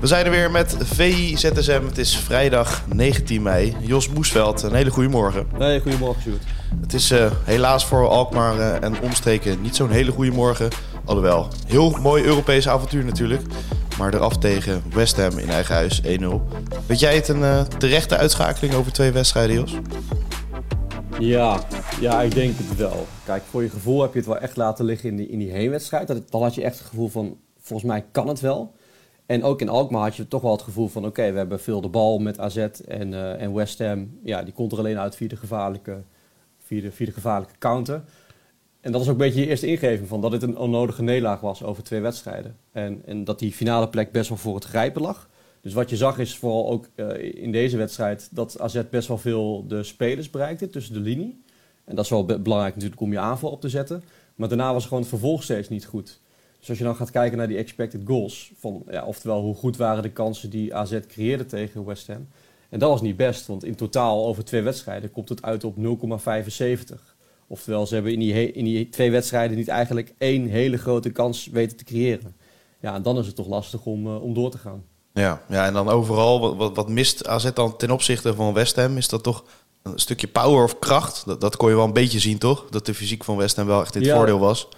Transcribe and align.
We 0.00 0.06
zijn 0.06 0.24
er 0.24 0.30
weer 0.30 0.50
met 0.50 0.76
VI 0.78 1.36
ZSM. 1.36 1.82
Het 1.84 1.98
is 1.98 2.16
vrijdag 2.16 2.84
19 2.94 3.42
mei. 3.42 3.76
Jos 3.80 4.08
Boesveld, 4.08 4.62
een 4.62 4.74
hele 4.74 4.90
goede 4.90 5.08
morgen. 5.08 5.46
Nee, 5.58 5.80
goedemorgen 5.80 6.22
Sjoerd. 6.22 6.42
Het 6.80 6.94
is 6.94 7.12
uh, 7.12 7.32
helaas 7.44 7.86
voor 7.86 8.08
Alkmaar 8.08 8.56
uh, 8.56 8.82
en 8.82 9.00
omstreken 9.00 9.60
niet 9.60 9.76
zo'n 9.76 9.90
hele 9.90 10.10
goede 10.10 10.30
morgen. 10.30 10.68
Alhoewel, 11.04 11.48
heel 11.66 11.90
mooi 11.90 12.24
Europees 12.24 12.68
avontuur 12.68 13.04
natuurlijk. 13.04 13.42
Maar 13.98 14.14
eraf 14.14 14.38
tegen 14.38 14.82
West 14.94 15.16
Ham 15.16 15.38
in 15.38 15.48
eigen 15.48 15.74
huis 15.74 16.02
1-0. 16.02 16.06
Weet 16.86 17.00
jij 17.00 17.14
het 17.14 17.28
een 17.28 17.40
uh, 17.40 17.60
terechte 17.60 18.16
uitschakeling 18.16 18.74
over 18.74 18.92
twee 18.92 19.10
wedstrijden, 19.10 19.56
Jos? 19.56 19.74
Ja, 21.18 21.60
ja, 22.00 22.22
ik 22.22 22.34
denk 22.34 22.54
het 22.56 22.76
wel. 22.76 23.06
Kijk, 23.24 23.42
voor 23.50 23.62
je 23.62 23.70
gevoel 23.70 24.02
heb 24.02 24.12
je 24.12 24.18
het 24.18 24.28
wel 24.28 24.38
echt 24.38 24.56
laten 24.56 24.84
liggen 24.84 25.08
in 25.08 25.16
die, 25.16 25.28
in 25.28 25.38
die 25.38 25.50
heenwedstrijd. 25.50 26.06
Dan 26.30 26.42
had 26.42 26.54
je 26.54 26.62
echt 26.62 26.78
het 26.78 26.88
gevoel 26.88 27.08
van, 27.08 27.36
volgens 27.60 27.88
mij 27.88 28.04
kan 28.12 28.28
het 28.28 28.40
wel. 28.40 28.74
En 29.28 29.44
ook 29.44 29.60
in 29.60 29.68
Alkmaar 29.68 30.02
had 30.02 30.16
je 30.16 30.28
toch 30.28 30.42
wel 30.42 30.52
het 30.52 30.62
gevoel 30.62 30.88
van... 30.88 31.06
oké, 31.06 31.30
we 31.32 31.38
hebben 31.38 31.60
veel 31.60 31.80
de 31.80 31.88
bal 31.88 32.18
met 32.18 32.38
AZ 32.38 32.56
en, 32.56 33.12
uh, 33.12 33.42
en 33.42 33.54
West 33.54 33.78
Ham. 33.78 34.18
Ja, 34.22 34.42
die 34.42 34.52
komt 34.52 34.72
er 34.72 34.78
alleen 34.78 34.98
uit 34.98 35.16
via 35.16 35.28
de 35.28 35.36
gevaarlijke, 35.36 36.02
via 36.58 36.90
gevaarlijke 36.92 37.58
counter. 37.58 38.02
En 38.80 38.92
dat 38.92 39.00
was 39.00 39.10
ook 39.10 39.20
een 39.20 39.26
beetje 39.26 39.40
je 39.40 39.46
eerste 39.46 39.66
ingeving 39.66 40.08
van... 40.08 40.20
dat 40.20 40.32
het 40.32 40.42
een 40.42 40.58
onnodige 40.58 41.02
nederlaag 41.02 41.40
was 41.40 41.62
over 41.62 41.82
twee 41.82 42.00
wedstrijden. 42.00 42.56
En, 42.72 43.02
en 43.06 43.24
dat 43.24 43.38
die 43.38 43.52
finale 43.52 43.88
plek 43.88 44.12
best 44.12 44.28
wel 44.28 44.38
voor 44.38 44.54
het 44.54 44.64
grijpen 44.64 45.02
lag. 45.02 45.28
Dus 45.60 45.72
wat 45.72 45.90
je 45.90 45.96
zag 45.96 46.18
is 46.18 46.36
vooral 46.36 46.70
ook 46.70 46.88
uh, 46.94 47.42
in 47.42 47.52
deze 47.52 47.76
wedstrijd... 47.76 48.28
dat 48.30 48.60
AZ 48.60 48.82
best 48.90 49.08
wel 49.08 49.18
veel 49.18 49.66
de 49.66 49.82
spelers 49.82 50.30
bereikte 50.30 50.68
tussen 50.68 50.94
de 50.94 51.00
linie. 51.00 51.42
En 51.84 51.94
dat 51.94 52.04
is 52.04 52.10
wel 52.10 52.24
belangrijk 52.24 52.74
natuurlijk 52.74 53.00
om 53.00 53.12
je 53.12 53.18
aanval 53.18 53.50
op 53.50 53.60
te 53.60 53.68
zetten. 53.68 54.02
Maar 54.34 54.48
daarna 54.48 54.72
was 54.72 54.84
gewoon 54.84 55.00
het 55.00 55.08
vervolg 55.08 55.42
steeds 55.42 55.68
niet 55.68 55.86
goed... 55.86 56.20
Dus 56.58 56.68
als 56.68 56.78
je 56.78 56.84
dan 56.84 56.96
gaat 56.96 57.10
kijken 57.10 57.38
naar 57.38 57.48
die 57.48 57.56
expected 57.56 58.00
goals, 58.04 58.52
van, 58.58 58.82
ja, 58.90 59.04
oftewel 59.04 59.40
hoe 59.40 59.54
goed 59.54 59.76
waren 59.76 60.02
de 60.02 60.10
kansen 60.10 60.50
die 60.50 60.74
AZ 60.74 60.98
creëerde 61.08 61.46
tegen 61.46 61.84
West 61.84 62.06
Ham. 62.06 62.28
En 62.68 62.78
dat 62.78 62.90
was 62.90 63.00
niet 63.00 63.16
best, 63.16 63.46
want 63.46 63.64
in 63.64 63.74
totaal 63.74 64.26
over 64.26 64.44
twee 64.44 64.62
wedstrijden 64.62 65.10
komt 65.10 65.28
het 65.28 65.42
uit 65.42 65.64
op 65.64 65.76
0,75. 65.76 67.16
Oftewel, 67.46 67.86
ze 67.86 67.94
hebben 67.94 68.12
in 68.12 68.18
die, 68.18 68.52
in 68.52 68.64
die 68.64 68.88
twee 68.88 69.10
wedstrijden 69.10 69.56
niet 69.56 69.68
eigenlijk 69.68 70.14
één 70.18 70.46
hele 70.46 70.76
grote 70.76 71.10
kans 71.10 71.46
weten 71.46 71.76
te 71.76 71.84
creëren. 71.84 72.36
Ja, 72.80 72.94
en 72.94 73.02
dan 73.02 73.18
is 73.18 73.26
het 73.26 73.36
toch 73.36 73.46
lastig 73.46 73.84
om, 73.84 74.06
uh, 74.06 74.22
om 74.22 74.34
door 74.34 74.50
te 74.50 74.58
gaan. 74.58 74.84
Ja, 75.12 75.42
ja, 75.48 75.66
en 75.66 75.72
dan 75.72 75.88
overal, 75.88 76.40
wat, 76.40 76.56
wat, 76.56 76.76
wat 76.76 76.88
mist 76.88 77.26
AZ 77.26 77.50
dan 77.54 77.76
ten 77.76 77.90
opzichte 77.90 78.34
van 78.34 78.52
West 78.52 78.76
Ham? 78.76 78.96
Is 78.96 79.08
dat 79.08 79.22
toch 79.22 79.44
een 79.82 79.98
stukje 79.98 80.28
power 80.28 80.64
of 80.64 80.78
kracht? 80.78 81.22
Dat, 81.26 81.40
dat 81.40 81.56
kon 81.56 81.68
je 81.68 81.74
wel 81.74 81.84
een 81.84 81.92
beetje 81.92 82.18
zien, 82.18 82.38
toch? 82.38 82.66
Dat 82.70 82.86
de 82.86 82.94
fysiek 82.94 83.24
van 83.24 83.36
West 83.36 83.56
Ham 83.56 83.66
wel 83.66 83.80
echt 83.80 83.94
in 83.94 84.00
het 84.00 84.10
ja. 84.10 84.16
voordeel 84.16 84.38
was. 84.38 84.68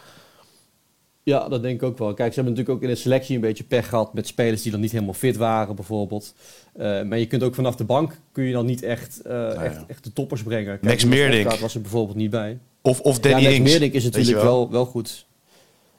Ja, 1.31 1.49
dat 1.49 1.63
denk 1.63 1.83
ik 1.83 1.89
ook 1.89 1.99
wel. 1.99 2.15
Kijk, 2.15 2.33
ze 2.33 2.41
hebben 2.41 2.53
natuurlijk 2.53 2.77
ook 2.77 2.89
in 2.89 2.95
de 2.95 3.01
selectie 3.01 3.35
een 3.35 3.41
beetje 3.41 3.65
pech 3.65 3.89
gehad 3.89 4.15
met 4.15 4.27
spelers 4.27 4.63
die 4.63 4.73
dan 4.73 4.81
niet 4.81 4.93
helemaal 4.93 5.15
fit 5.15 5.37
waren, 5.37 5.75
bijvoorbeeld. 5.75 6.35
Uh, 6.77 7.03
maar 7.03 7.19
je 7.19 7.27
kunt 7.27 7.43
ook 7.43 7.55
vanaf 7.55 7.77
de 7.77 7.85
bank 7.85 8.21
kun 8.33 8.45
je 8.45 8.53
dan 8.53 8.67
niet 8.67 8.83
echt, 8.83 9.21
uh, 9.27 9.33
nou 9.33 9.55
ja. 9.55 9.63
echt, 9.63 9.87
echt, 9.87 10.05
de 10.05 10.13
toppers 10.13 10.43
brengen. 10.43 10.65
Kijk, 10.65 10.83
Max 10.83 11.05
Meerdink 11.05 11.51
was 11.51 11.75
er 11.75 11.81
bijvoorbeeld 11.81 12.17
niet 12.17 12.31
bij. 12.31 12.59
Of, 12.83 13.01
of 13.01 13.19
Danny 13.19 13.39
ja, 13.39 13.45
Max 13.45 13.59
Ings. 13.59 13.71
Meerdink 13.71 13.93
is 13.93 14.05
natuurlijk 14.05 14.43
wel. 14.43 14.59
wel. 14.59 14.71
Wel, 14.71 14.85
goed. 14.85 15.27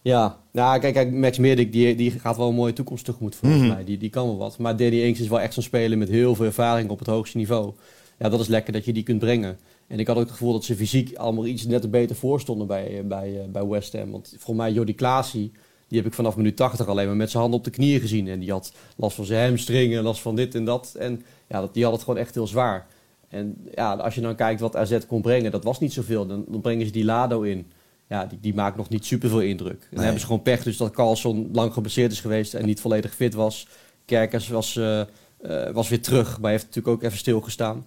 Ja, 0.02 0.38
nou 0.52 0.80
kijk, 0.80 0.94
kijk 0.94 1.12
Max 1.12 1.38
Meerdink 1.38 1.72
die, 1.72 1.96
die 1.96 2.12
gaat 2.12 2.38
wel 2.38 2.50
een 2.50 2.56
mooie 2.56 2.74
toekomst 2.74 3.06
tegemoet 3.06 3.36
volgens 3.36 3.62
mm 3.62 3.68
-hmm. 3.68 3.76
mij. 3.76 3.86
Die, 3.86 3.98
die 3.98 4.10
kan 4.10 4.26
wel 4.26 4.38
wat. 4.38 4.58
Maar 4.58 4.78
Danny 4.78 5.04
Ings 5.04 5.20
is 5.20 5.28
wel 5.28 5.42
echt 5.42 5.54
zo'n 5.54 5.64
speler 5.64 5.98
met 5.98 6.10
heel 6.10 6.36
veel 6.36 6.46
ervaring 6.46 6.90
op 6.90 7.00
het 7.00 7.08
hoogste 7.08 7.38
niveau. 7.38 7.74
Ja, 8.20 8.30
dat 8.30 8.40
is 8.40 8.48
lekker 8.48 8.74
dat 8.74 8.86
je 8.86 8.94
die 8.94 9.04
kunt 9.04 9.20
brengen. 9.20 9.58
En 9.92 10.00
ik 10.00 10.08
had 10.08 10.16
ook 10.16 10.22
het 10.22 10.32
gevoel 10.32 10.54
dat 10.54 10.64
ze 10.64 10.76
fysiek 10.76 11.16
allemaal 11.16 11.46
iets 11.46 11.66
net 11.66 11.92
beter 11.92 12.16
voorstonden 12.16 12.68
bij, 12.68 13.02
bij, 13.06 13.46
bij 13.52 13.66
West 13.66 13.94
Ham. 13.94 14.12
Want 14.12 14.28
volgens 14.28 14.58
mij 14.58 14.72
Jordi 14.72 14.96
Klaasie 14.96 15.52
die 15.92 16.00
heb 16.00 16.10
ik 16.10 16.16
vanaf 16.16 16.36
minuut 16.36 16.56
80 16.56 16.88
alleen 16.88 17.08
maar 17.08 17.16
met 17.16 17.30
zijn 17.30 17.42
handen 17.42 17.60
op 17.60 17.66
de 17.66 17.72
knieën 17.72 18.00
gezien. 18.00 18.28
En 18.28 18.40
die 18.40 18.52
had 18.52 18.74
last 18.96 19.16
van 19.16 19.26
zijn 19.26 19.48
hamstringen, 19.48 20.04
last 20.04 20.22
van 20.22 20.36
dit 20.36 20.56
en 20.56 20.66
dat. 20.66 20.96
En 21.00 21.24
ja, 21.48 21.70
die 21.72 21.84
had 21.84 21.94
het 21.94 22.04
gewoon 22.04 22.20
echt 22.20 22.34
heel 22.34 22.48
zwaar. 22.48 22.88
En 23.28 23.68
ja, 23.76 23.94
als 23.94 24.16
je 24.16 24.22
dan 24.22 24.36
kijkt 24.36 24.62
wat 24.62 24.76
AZ 24.76 24.98
kon 25.08 25.22
brengen, 25.22 25.52
dat 25.52 25.64
was 25.64 25.80
niet 25.80 25.94
zoveel. 25.94 26.28
Dan, 26.28 26.46
dan 26.48 26.62
brengen 26.62 26.86
ze 26.86 26.92
die 26.92 27.06
Lado 27.06 27.42
in. 27.42 27.72
Ja, 28.08 28.26
die, 28.26 28.40
die 28.42 28.54
maakt 28.54 28.78
nog 28.78 28.90
niet 28.90 29.06
super 29.06 29.30
veel 29.30 29.42
indruk. 29.42 29.82
En 29.82 29.88
dan 29.96 30.04
hebben 30.04 30.20
ze 30.20 30.26
gewoon 30.26 30.42
pech 30.42 30.64
dus 30.64 30.78
dat 30.78 30.92
Carlson 30.92 31.50
lang 31.52 31.74
geblesseerd 31.74 32.12
is 32.12 32.20
geweest 32.20 32.54
en 32.54 32.66
niet 32.66 32.82
volledig 32.82 33.16
fit 33.16 33.34
was. 33.34 33.68
Kerkers 34.06 34.48
was, 34.48 34.76
uh, 34.76 35.02
uh, 35.42 35.70
was 35.70 35.90
weer 35.90 36.02
terug, 36.02 36.40
maar 36.40 36.52
heeft 36.52 36.66
natuurlijk 36.66 36.96
ook 36.96 37.04
even 37.04 37.18
stilgestaan. 37.18 37.86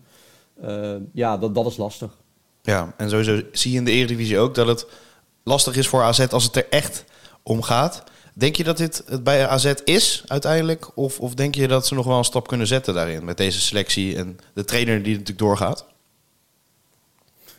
Uh, 0.62 0.94
ja, 1.12 1.36
dat, 1.36 1.54
dat 1.54 1.66
is 1.66 1.76
lastig. 1.76 2.16
Ja, 2.62 2.94
en 2.96 3.10
sowieso 3.10 3.42
zie 3.52 3.72
je 3.72 3.78
in 3.78 3.84
de 3.84 3.90
Eredivisie 3.90 4.38
ook 4.38 4.54
dat 4.54 4.66
het 4.66 4.86
lastig 5.42 5.76
is 5.76 5.88
voor 5.88 6.02
AZ 6.02 6.26
als 6.30 6.44
het 6.44 6.56
er 6.56 6.68
echt 6.68 7.04
om 7.42 7.62
gaat. 7.62 8.02
Denk 8.34 8.56
je 8.56 8.64
dat 8.64 8.76
dit 8.76 9.02
het 9.06 9.24
bij 9.24 9.46
AZ 9.46 9.72
is 9.84 10.22
uiteindelijk? 10.26 10.96
Of, 10.96 11.20
of 11.20 11.34
denk 11.34 11.54
je 11.54 11.68
dat 11.68 11.86
ze 11.86 11.94
nog 11.94 12.06
wel 12.06 12.18
een 12.18 12.24
stap 12.24 12.48
kunnen 12.48 12.66
zetten 12.66 12.94
daarin 12.94 13.24
met 13.24 13.36
deze 13.36 13.60
selectie 13.60 14.16
en 14.16 14.38
de 14.54 14.64
trainer 14.64 15.02
die 15.02 15.12
natuurlijk 15.12 15.38
doorgaat? 15.38 15.86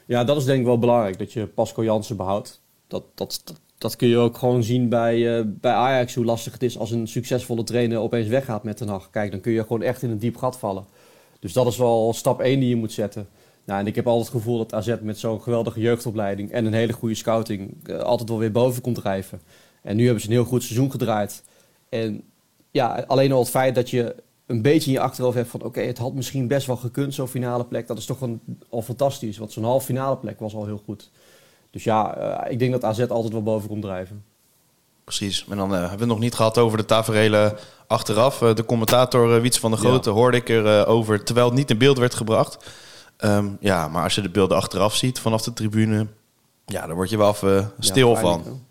Ja, 0.05 0.23
dat 0.23 0.37
is 0.37 0.45
denk 0.45 0.59
ik 0.59 0.65
wel 0.65 0.79
belangrijk, 0.79 1.19
dat 1.19 1.33
je 1.33 1.47
Pascal 1.47 1.83
Jansen 1.83 2.17
behoudt. 2.17 2.61
Dat, 2.87 3.03
dat, 3.15 3.41
dat, 3.43 3.59
dat 3.77 3.95
kun 3.95 4.07
je 4.07 4.17
ook 4.17 4.37
gewoon 4.37 4.63
zien 4.63 4.89
bij, 4.89 5.17
uh, 5.17 5.45
bij 5.45 5.73
Ajax, 5.73 6.15
hoe 6.15 6.25
lastig 6.25 6.53
het 6.53 6.63
is 6.63 6.77
als 6.77 6.91
een 6.91 7.07
succesvolle 7.07 7.63
trainer 7.63 7.97
opeens 7.97 8.27
weggaat 8.27 8.63
met 8.63 8.77
de 8.77 8.85
nacht. 8.85 9.09
Kijk, 9.09 9.31
dan 9.31 9.39
kun 9.39 9.51
je 9.51 9.61
gewoon 9.61 9.81
echt 9.81 10.01
in 10.01 10.09
een 10.09 10.19
diep 10.19 10.37
gat 10.37 10.57
vallen. 10.57 10.85
Dus 11.45 11.53
dat 11.53 11.67
is 11.67 11.77
wel 11.77 12.13
stap 12.13 12.41
1 12.41 12.59
die 12.59 12.69
je 12.69 12.75
moet 12.75 12.91
zetten. 12.91 13.27
Nou, 13.65 13.79
en 13.79 13.87
ik 13.87 13.95
heb 13.95 14.07
altijd 14.07 14.27
het 14.27 14.35
gevoel 14.35 14.57
dat 14.57 14.73
AZ 14.73 14.95
met 15.01 15.19
zo'n 15.19 15.41
geweldige 15.41 15.79
jeugdopleiding 15.79 16.51
en 16.51 16.65
een 16.65 16.73
hele 16.73 16.93
goede 16.93 17.15
scouting 17.15 17.89
uh, 17.89 17.99
altijd 17.99 18.29
wel 18.29 18.37
weer 18.37 18.51
boven 18.51 18.81
komt 18.81 18.95
drijven. 18.95 19.41
En 19.81 19.95
nu 19.95 20.03
hebben 20.03 20.21
ze 20.21 20.27
een 20.27 20.33
heel 20.33 20.43
goed 20.43 20.63
seizoen 20.63 20.91
gedraaid. 20.91 21.43
En 21.89 22.23
ja, 22.71 23.03
alleen 23.07 23.31
al 23.31 23.39
het 23.39 23.49
feit 23.49 23.75
dat 23.75 23.89
je 23.89 24.15
een 24.45 24.61
beetje 24.61 24.87
in 24.87 24.93
je 24.93 25.03
achterhoofd 25.03 25.35
hebt 25.35 25.49
van... 25.49 25.63
oké, 25.63 25.81
het 25.81 25.97
had 25.97 26.13
misschien 26.13 26.47
best 26.47 26.67
wel 26.67 26.77
gekund, 26.77 27.13
zo'n 27.13 27.27
finale 27.27 27.65
plek. 27.65 27.87
Dat 27.87 27.97
is 27.97 28.05
toch 28.05 28.29
al 28.69 28.81
fantastisch, 28.81 29.37
want 29.37 29.51
zo'n 29.51 29.63
half 29.63 29.85
finale 29.85 30.17
plek 30.17 30.39
was 30.39 30.55
al 30.55 30.65
heel 30.65 30.81
goed. 30.85 31.11
Dus 31.69 31.83
ja, 31.83 32.17
uh, 32.17 32.51
ik 32.51 32.59
denk 32.59 32.71
dat 32.71 32.83
AZ 32.83 32.99
altijd 32.99 33.33
wel 33.33 33.43
boven 33.43 33.69
komt 33.69 33.81
drijven. 33.81 34.23
Precies. 35.05 35.45
En 35.49 35.57
dan 35.57 35.71
uh, 35.71 35.79
hebben 35.79 35.91
we 35.91 36.03
het 36.03 36.07
nog 36.07 36.19
niet 36.19 36.35
gehad 36.35 36.57
over 36.57 36.77
de 36.77 36.85
taferelen 36.85 37.57
achteraf. 37.87 38.41
Uh, 38.41 38.55
de 38.55 38.65
commentator 38.65 39.41
Wiets 39.41 39.59
van 39.59 39.71
der 39.71 39.79
Grote 39.79 40.09
ja. 40.09 40.15
hoorde 40.15 40.37
ik 40.37 40.49
er 40.49 40.87
over... 40.87 41.23
terwijl 41.23 41.47
het 41.47 41.55
niet 41.55 41.69
in 41.69 41.77
beeld 41.77 41.97
werd 41.97 42.15
gebracht. 42.15 42.71
Um, 43.19 43.57
ja, 43.59 43.87
maar 43.87 44.03
als 44.03 44.15
je 44.15 44.21
de 44.21 44.29
beelden 44.29 44.57
achteraf 44.57 44.95
ziet 44.95 45.19
vanaf 45.19 45.41
de 45.41 45.53
tribune... 45.53 46.07
ja, 46.65 46.85
daar 46.85 46.95
word 46.95 47.09
je 47.09 47.17
wel 47.17 47.29
even 47.29 47.71
stil 47.79 48.09
ja, 48.09 48.19
van. 48.19 48.63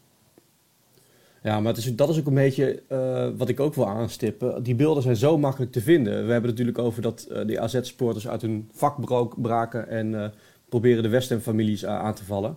Ja, 1.43 1.61
maar 1.61 1.75
het 1.75 1.85
is, 1.85 1.95
dat 1.95 2.09
is 2.09 2.19
ook 2.19 2.27
een 2.27 2.35
beetje 2.35 2.83
uh, 2.89 3.27
wat 3.37 3.49
ik 3.49 3.61
ook 3.61 3.75
wil 3.75 3.89
aanstippen. 3.89 4.63
Die 4.63 4.75
beelden 4.75 5.03
zijn 5.03 5.17
zo 5.17 5.39
makkelijk 5.39 5.73
te 5.73 5.81
vinden. 5.81 6.13
We 6.13 6.33
hebben 6.33 6.51
het 6.51 6.59
natuurlijk 6.59 6.79
over 6.79 7.03
dat 7.03 7.27
uh, 7.31 7.47
die 7.47 7.61
AZ-sporters 7.61 8.29
uit 8.29 8.43
hun 8.43 8.71
vak 8.73 8.97
braken 9.37 9.89
en 9.89 10.13
uh, 10.13 10.27
proberen 10.69 11.03
de 11.03 11.09
West 11.09 11.35
families 11.43 11.87
aan 11.87 12.15
te 12.15 12.25
vallen. 12.25 12.57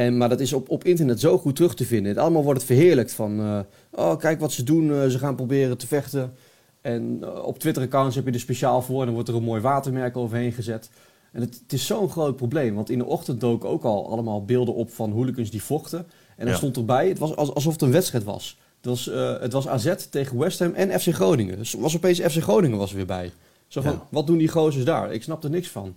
En, 0.00 0.16
maar 0.16 0.28
dat 0.28 0.40
is 0.40 0.52
op, 0.52 0.68
op 0.68 0.84
internet 0.84 1.20
zo 1.20 1.38
goed 1.38 1.56
terug 1.56 1.74
te 1.74 1.84
vinden. 1.84 2.12
Het 2.12 2.20
allemaal 2.20 2.42
wordt 2.42 2.58
het 2.60 2.70
verheerlijkt 2.70 3.12
van, 3.12 3.64
oh 3.90 4.16
kijk 4.16 4.40
wat 4.40 4.52
ze 4.52 4.62
doen, 4.62 5.10
ze 5.10 5.18
gaan 5.18 5.34
proberen 5.34 5.78
te 5.78 5.86
vechten. 5.86 6.32
En 6.80 7.24
op 7.42 7.58
Twitter-accounts 7.58 8.16
heb 8.16 8.26
je 8.26 8.32
er 8.32 8.40
speciaal 8.40 8.82
voor 8.82 8.98
en 8.98 9.04
dan 9.04 9.14
wordt 9.14 9.28
er 9.28 9.34
een 9.34 9.42
mooi 9.42 9.60
watermerk 9.60 10.16
overheen 10.16 10.52
gezet. 10.52 10.90
En 11.32 11.40
het, 11.40 11.60
het 11.62 11.72
is 11.72 11.86
zo'n 11.86 12.10
groot 12.10 12.36
probleem, 12.36 12.74
want 12.74 12.90
in 12.90 12.98
de 12.98 13.04
ochtend 13.04 13.40
dook 13.40 13.64
ook 13.64 13.84
al 13.84 14.10
allemaal 14.10 14.44
beelden 14.44 14.74
op 14.74 14.90
van 14.92 15.12
hooligans 15.12 15.50
die 15.50 15.62
vochten. 15.62 15.98
En 15.98 16.44
dan 16.44 16.48
ja. 16.48 16.56
stond 16.56 16.76
erbij, 16.76 17.08
het 17.08 17.18
was 17.18 17.36
alsof 17.36 17.72
het 17.72 17.82
een 17.82 17.92
wedstrijd 17.92 18.24
was. 18.24 18.58
Het 18.76 18.86
was, 18.86 19.04
het 19.40 19.52
was 19.52 19.68
AZ 19.68 19.94
tegen 20.10 20.38
West 20.38 20.58
Ham 20.58 20.74
en 20.74 21.00
FC 21.00 21.14
Groningen. 21.14 21.56
Dus 21.56 21.72
was 21.72 21.96
opeens 21.96 22.20
FC 22.20 22.42
Groningen 22.42 22.78
was 22.78 22.90
er 22.90 22.96
weer 22.96 23.06
bij. 23.06 23.32
Zo 23.66 23.80
van, 23.80 23.92
ja. 23.92 24.06
wat 24.10 24.26
doen 24.26 24.38
die 24.38 24.48
gozers 24.48 24.84
daar? 24.84 25.12
Ik 25.12 25.22
snap 25.22 25.44
er 25.44 25.50
niks 25.50 25.68
van. 25.68 25.94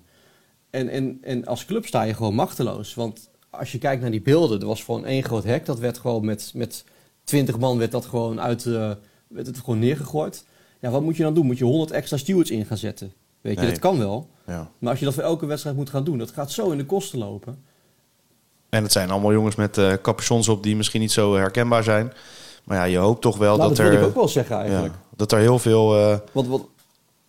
En, 0.70 0.90
en, 0.90 1.18
en 1.22 1.46
als 1.46 1.66
club 1.66 1.86
sta 1.86 2.04
je 2.04 2.14
gewoon 2.14 2.36
machteloos. 2.36 2.94
Want 2.94 3.32
als 3.60 3.72
je 3.72 3.78
kijkt 3.78 4.02
naar 4.02 4.12
die 4.12 4.22
beelden, 4.22 4.62
er 4.62 4.68
was 4.68 4.84
gewoon 4.84 5.06
één 5.06 5.24
groot 5.24 5.44
hek. 5.44 5.66
Dat 5.66 5.80
werd 5.80 5.98
gewoon 5.98 6.26
met, 6.26 6.52
met 6.56 6.84
20 7.24 7.58
man 7.58 7.78
werd 7.78 7.92
dat 7.92 8.06
gewoon 8.06 8.42
uit, 8.42 8.66
uh, 8.66 8.92
werd 9.28 9.48
het 9.48 9.58
gewoon 9.58 9.80
neergegooid. 9.80 10.46
Ja, 10.80 10.90
wat 10.90 11.02
moet 11.02 11.18
je 11.18 11.24
dan 11.24 11.34
doen? 11.34 11.46
Moet 11.46 11.58
je 11.58 11.64
100 11.64 11.92
extra 11.92 12.18
stewards 12.18 12.52
in 12.52 12.66
gaan 12.66 12.78
zetten? 12.78 13.14
Weet 13.42 13.56
je, 13.56 13.62
nee. 13.62 13.70
dat 13.70 13.80
kan 13.80 13.98
wel. 13.98 14.30
Ja. 14.48 14.72
Maar 14.80 14.90
als 14.90 15.00
je 15.00 15.06
dat 15.06 15.14
voor 15.14 15.24
elke 15.24 15.46
wedstrijd 15.46 15.76
moet 15.76 15.90
gaan 15.90 16.04
doen, 16.04 16.18
dat 16.18 16.32
gaat 16.32 16.52
zo 16.52 16.72
in 16.72 16.78
de 16.78 16.86
kosten 16.86 17.20
lopen. 17.20 17.64
En 18.70 18.84
het 18.84 18.92
zijn 18.92 19.10
allemaal 19.10 19.32
jongens 19.32 19.56
met 19.56 19.78
uh, 19.78 19.94
capuchons 20.02 20.50
op 20.50 20.64
die 20.64 20.76
misschien 20.76 21.02
niet 21.02 21.12
zo 21.12 21.36
herkenbaar 21.36 21.84
zijn. 21.84 22.14
Maar 22.64 22.78
ja, 22.78 22.84
je 22.84 22.98
hoopt 22.98 23.22
toch 23.22 23.38
wel 23.38 23.58
nou, 23.58 23.68
dat, 23.68 23.78
dat 23.78 23.86
er... 23.86 23.92
wil 23.92 24.02
ik 24.02 24.08
ook 24.08 24.16
wel 24.16 24.28
zeggen 24.28 24.58
eigenlijk. 24.58 24.94
Ja, 24.94 25.00
dat 25.16 25.32
er 25.32 25.40
heel 25.40 25.60
veel... 25.60 26.00
Uh, 26.00 26.18
wat, 26.32 26.48
wat, 26.48 26.66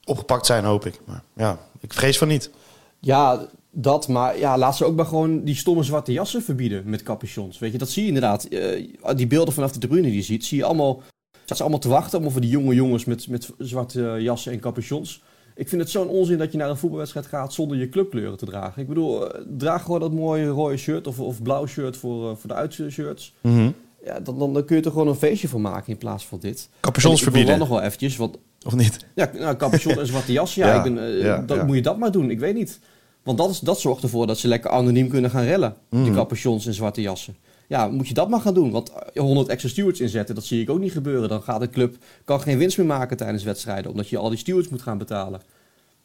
opgepakt 0.05 0.47
zijn, 0.47 0.65
hoop 0.65 0.87
ik. 0.87 1.01
Maar 1.05 1.23
ja, 1.37 1.59
ik 1.81 1.93
vrees 1.93 2.19
van 2.19 2.29
niet. 2.29 2.51
Ja, 2.99 3.47
dat, 3.75 4.09
maar 4.09 4.39
ja, 4.39 4.59
laat 4.59 4.77
ze 4.77 4.85
ook 4.85 4.97
maar 4.97 5.07
gewoon 5.07 5.45
die 5.45 5.55
stomme 5.55 5.83
zwarte 5.83 6.13
jassen 6.13 6.43
verbieden 6.43 6.83
met 6.87 7.03
capuchons. 7.03 7.59
Weet 7.59 7.73
je, 7.73 7.79
dat 7.79 7.91
zie 7.91 8.03
je 8.03 8.09
inderdaad. 8.09 8.47
Uh, 8.51 9.17
die 9.17 9.27
beelden 9.27 9.55
vanaf 9.55 9.73
de 9.73 9.79
tribune 9.79 10.03
die 10.03 10.15
je 10.15 10.23
ziet, 10.23 10.45
zie 10.45 10.59
je 10.59 10.65
allemaal, 10.65 11.03
ze 11.45 11.61
allemaal 11.63 11.79
te 11.79 11.89
wachten. 11.89 12.13
Allemaal 12.13 12.31
voor 12.31 12.41
die 12.41 12.51
jonge 12.51 12.75
jongens 12.75 13.05
met, 13.05 13.29
met 13.29 13.51
zwarte 13.59 14.17
jassen 14.19 14.53
en 14.53 14.61
capuchons. 14.61 15.23
Ik 15.57 15.69
vind 15.69 15.81
het 15.81 15.91
zo'n 15.91 16.09
onzin 16.09 16.39
dat 16.39 16.53
je 16.53 16.59
naar 16.59 16.71
een 16.71 16.77
voetbalwedstrijd 16.77 17.27
gaat 17.27 17.53
zonder 17.53 17.77
je 17.77 17.89
clubkleuren 17.89 18.39
te 18.39 18.45
dragen. 18.45 18.83
Ik 18.83 18.89
bedoel, 18.89 19.33
eh, 19.33 19.41
draag 19.49 19.83
gewoon 19.83 20.01
dat 20.01 20.13
mooie 20.13 20.47
rode 20.47 20.77
shirt 20.77 21.07
of, 21.07 21.21
of 21.21 21.43
blauw 21.43 21.67
shirt 21.67 21.97
voor, 21.97 22.31
uh, 22.31 22.37
voor 22.37 22.49
de 22.49 22.55
uitshirts. 22.55 23.35
Mm 23.41 23.75
Ja, 24.05 24.21
dan, 24.21 24.39
dan, 24.39 24.65
kun 24.65 24.77
je 24.77 24.83
er 24.83 24.91
gewoon 24.91 25.09
een 25.09 25.15
feestje 25.15 25.49
van 25.49 25.61
maken 25.61 25.93
in 25.93 25.99
plaats 25.99 26.27
van 26.27 26.39
dit. 26.39 26.69
Capuchons 26.81 27.23
verbieden. 27.23 27.53
Ik 27.53 27.59
wil 27.59 27.67
nog 27.67 27.77
wel 27.77 27.87
eventjes, 27.87 28.17
want... 28.17 28.39
Of 28.67 28.75
niet? 28.75 29.07
Ja, 29.15 29.31
nou, 29.39 29.57
capuchon 29.57 29.99
en 29.99 30.07
zwarte 30.07 30.33
jas, 30.33 30.55
ja, 30.55 30.75
ik 30.85 30.95
ben, 30.95 31.47
dat, 31.47 31.67
moet 31.67 31.77
je 31.77 31.83
dat 31.83 31.99
maar 31.99 32.11
doen. 32.11 32.31
Ik 32.31 32.39
weet 32.39 32.55
niet. 32.55 32.81
Want 33.25 33.39
dat, 33.39 33.51
is, 33.51 33.59
dat 33.59 33.81
zorgt 33.81 34.03
ervoor 34.03 34.27
dat 34.27 34.39
ze 34.39 34.49
lekker 34.49 34.71
anoniem 34.71 35.09
kunnen 35.09 35.31
gaan 35.31 35.45
rellen. 35.45 35.77
Die 35.91 36.01
mhm. 36.01 36.15
capuchons 36.15 36.67
en 36.67 36.75
zwarte 36.75 37.01
jassen. 37.01 37.37
Ja, 37.69 37.89
moet 37.89 38.09
je 38.09 38.15
dat 38.15 38.29
maar 38.29 38.41
gaan 38.41 38.55
doen. 38.55 38.71
Want 38.71 38.93
100 39.15 39.49
extra 39.49 39.69
stewards 39.69 40.01
inzetten, 40.01 40.35
dat 40.35 40.45
zie 40.45 40.61
ik 40.61 40.71
ook 40.71 40.79
niet 40.79 40.93
gebeuren. 40.93 41.29
Dan 41.29 41.43
gaat 41.43 41.61
de 41.61 41.69
club 41.69 41.97
kan 42.25 42.41
geen 42.41 42.59
winst 42.59 42.79
meer 42.79 42.87
maken 42.87 43.17
tijdens 43.17 43.43
wedstrijden. 43.43 43.91
Omdat 43.91 44.09
je 44.09 44.19
al 44.19 44.29
die 44.29 44.39
stewards 44.39 44.69
moet 44.69 44.83
gaan 44.83 44.99
betalen. 44.99 45.41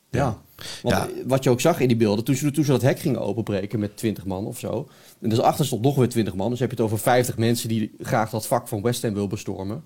Ja. 0.10 0.42
Want 0.82 1.10
wat 1.26 1.44
je 1.44 1.50
ook 1.50 1.62
zag 1.62 1.80
in 1.80 1.88
die 1.88 1.98
beelden, 1.98 2.26
toen 2.26 2.36
ze, 2.36 2.52
toen 2.52 2.64
ze 2.64 2.72
dat 2.72 2.82
hek 2.82 3.00
gingen 3.00 3.22
openbreken 3.22 3.80
met 3.80 3.98
20 3.98 4.26
man 4.26 4.46
of 4.46 4.60
zo. 4.60 4.88
En 5.22 5.30
dus 5.30 5.40
achter 5.40 5.66
stond 5.66 5.82
nog 5.82 5.96
weer 5.96 6.10
20 6.10 6.36
man. 6.36 6.50
Dus 6.50 6.60
heb 6.60 6.70
je 6.70 6.76
het 6.76 6.86
over 6.86 7.00
50 7.00 7.38
mensen 7.38 7.70
die 7.70 7.92
graag 8.00 8.30
dat 8.30 8.48
vak 8.48 8.68
van 8.68 8.82
West 8.82 9.02
Ham 9.02 9.14
wil 9.14 9.28
bestormen. 9.28 9.84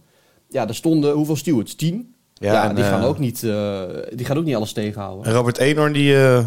Ja, 0.49 0.67
er 0.67 0.75
stonden 0.75 1.13
hoeveel 1.13 1.35
stewards? 1.35 1.75
10? 1.75 2.12
Ja, 2.33 2.69
en 2.69 2.75
die, 2.75 2.83
gaan 2.83 3.01
eh, 3.01 3.07
ook 3.07 3.19
niet, 3.19 3.41
uh, 3.41 3.81
die 4.13 4.25
gaan 4.25 4.37
ook 4.37 4.43
niet 4.43 4.55
alles 4.55 4.73
tegenhouden. 4.73 5.25
En 5.25 5.33
Robert 5.33 5.57
Eenhoorn 5.57 5.93
die 5.93 6.13
uh, 6.13 6.45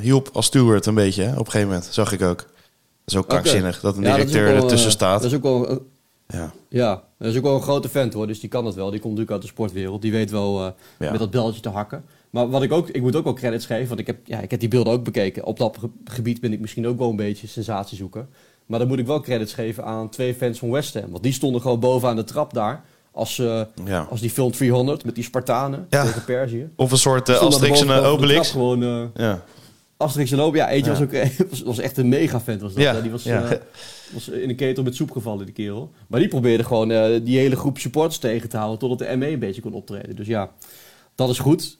hielp 0.00 0.30
als 0.32 0.46
steward 0.46 0.86
een 0.86 0.94
beetje 0.94 1.22
hè? 1.22 1.32
op 1.32 1.38
een 1.38 1.44
gegeven 1.44 1.68
moment, 1.68 1.88
zag 1.90 2.12
ik 2.12 2.22
ook. 2.22 2.36
Dat 2.36 3.14
is 3.14 3.16
ook 3.16 3.28
krankzinnig 3.28 3.80
dat 3.80 3.96
een 3.96 4.02
directeur 4.02 4.48
ja, 4.48 4.54
ertussen 4.54 4.90
staat. 4.90 5.22
Dat 5.22 5.30
is 5.30 5.36
ook 5.36 5.42
wel, 5.42 5.86
ja. 6.26 6.52
ja, 6.68 7.02
dat 7.18 7.30
is 7.30 7.36
ook 7.36 7.42
wel 7.42 7.54
een 7.54 7.62
grote 7.62 7.88
vent 7.88 8.12
hoor, 8.12 8.26
dus 8.26 8.40
die 8.40 8.48
kan 8.48 8.64
dat 8.64 8.74
wel. 8.74 8.90
Die 8.90 9.00
komt 9.00 9.12
natuurlijk 9.16 9.30
uit 9.32 9.42
de 9.42 9.48
sportwereld, 9.48 10.02
die 10.02 10.12
weet 10.12 10.30
wel 10.30 10.74
met 10.98 11.18
dat 11.18 11.30
beltje 11.30 11.60
te 11.60 11.68
hakken. 11.68 12.04
Maar 12.30 12.48
wat 12.48 12.62
ik 12.62 12.72
ook, 12.72 12.88
ik 12.88 13.02
moet 13.02 13.16
ook 13.16 13.24
wel 13.24 13.32
credits 13.32 13.66
geven, 13.66 13.88
want 13.88 14.00
ik 14.00 14.06
heb, 14.06 14.16
ja, 14.24 14.40
ik 14.40 14.50
heb 14.50 14.60
die 14.60 14.68
beelden 14.68 14.92
ook 14.92 15.04
bekeken. 15.04 15.44
Op 15.44 15.58
dat 15.58 15.78
gebied 16.04 16.40
ben 16.40 16.52
ik 16.52 16.60
misschien 16.60 16.86
ook 16.86 16.98
wel 16.98 17.10
een 17.10 17.16
beetje 17.16 17.46
sensatie 17.46 17.96
zoeken. 17.96 18.28
Maar 18.66 18.78
dan 18.78 18.88
moet 18.88 18.98
ik 18.98 19.06
wel 19.06 19.20
credits 19.20 19.52
geven 19.52 19.84
aan 19.84 20.08
twee 20.08 20.34
fans 20.34 20.58
van 20.58 20.70
West 20.70 20.94
Ham. 20.94 21.10
Want 21.10 21.22
die 21.22 21.32
stonden 21.32 21.60
gewoon 21.60 21.80
bovenaan 21.80 22.16
de 22.16 22.24
trap 22.24 22.54
daar. 22.54 22.84
Als, 23.14 23.38
uh, 23.38 23.62
als 24.10 24.20
die 24.20 24.30
film 24.30 24.52
300 24.52 25.04
met 25.04 25.14
die 25.14 25.24
Spartanen 25.24 25.86
tegen 25.88 26.24
Perzië. 26.24 26.68
Of 26.76 26.90
een 26.90 26.98
soort 26.98 27.28
uh, 27.28 27.40
Asterix 27.40 27.80
en 27.80 27.90
Obelix. 27.90 28.50
Gewoon, 28.50 28.82
uh, 28.82 29.04
ja. 29.14 29.44
Asterix 29.96 30.32
en 30.32 30.40
Obelix. 30.40 30.66
Ja, 30.66 30.72
eentje 30.72 30.90
was 30.90 31.00
ook 31.00 31.12
was, 31.50 31.62
was 31.62 31.78
echt 31.78 31.96
een 31.96 32.08
mega 32.08 32.40
fan. 32.40 32.58
Was 32.58 32.74
dat. 32.74 33.02
Die 33.02 33.10
was, 33.10 33.24
was 34.12 34.28
in 34.28 34.48
een 34.48 34.56
ketel 34.56 34.82
met 34.82 34.94
soep 34.94 35.10
gevallen, 35.10 35.44
die 35.44 35.54
kerel. 35.54 35.90
Maar 36.06 36.20
die 36.20 36.28
probeerde 36.28 36.64
gewoon 36.64 36.88
die 37.24 37.38
hele 37.38 37.56
groep 37.56 37.78
supporters 37.78 38.18
tegen 38.18 38.48
te 38.48 38.56
houden... 38.56 38.78
totdat 38.78 38.98
de 38.98 39.16
ME 39.16 39.30
een 39.30 39.38
beetje 39.38 39.60
kon 39.60 39.72
optreden. 39.72 40.16
Dus 40.16 40.26
ja, 40.26 40.50
dat 41.14 41.28
is 41.28 41.38
goed. 41.38 41.78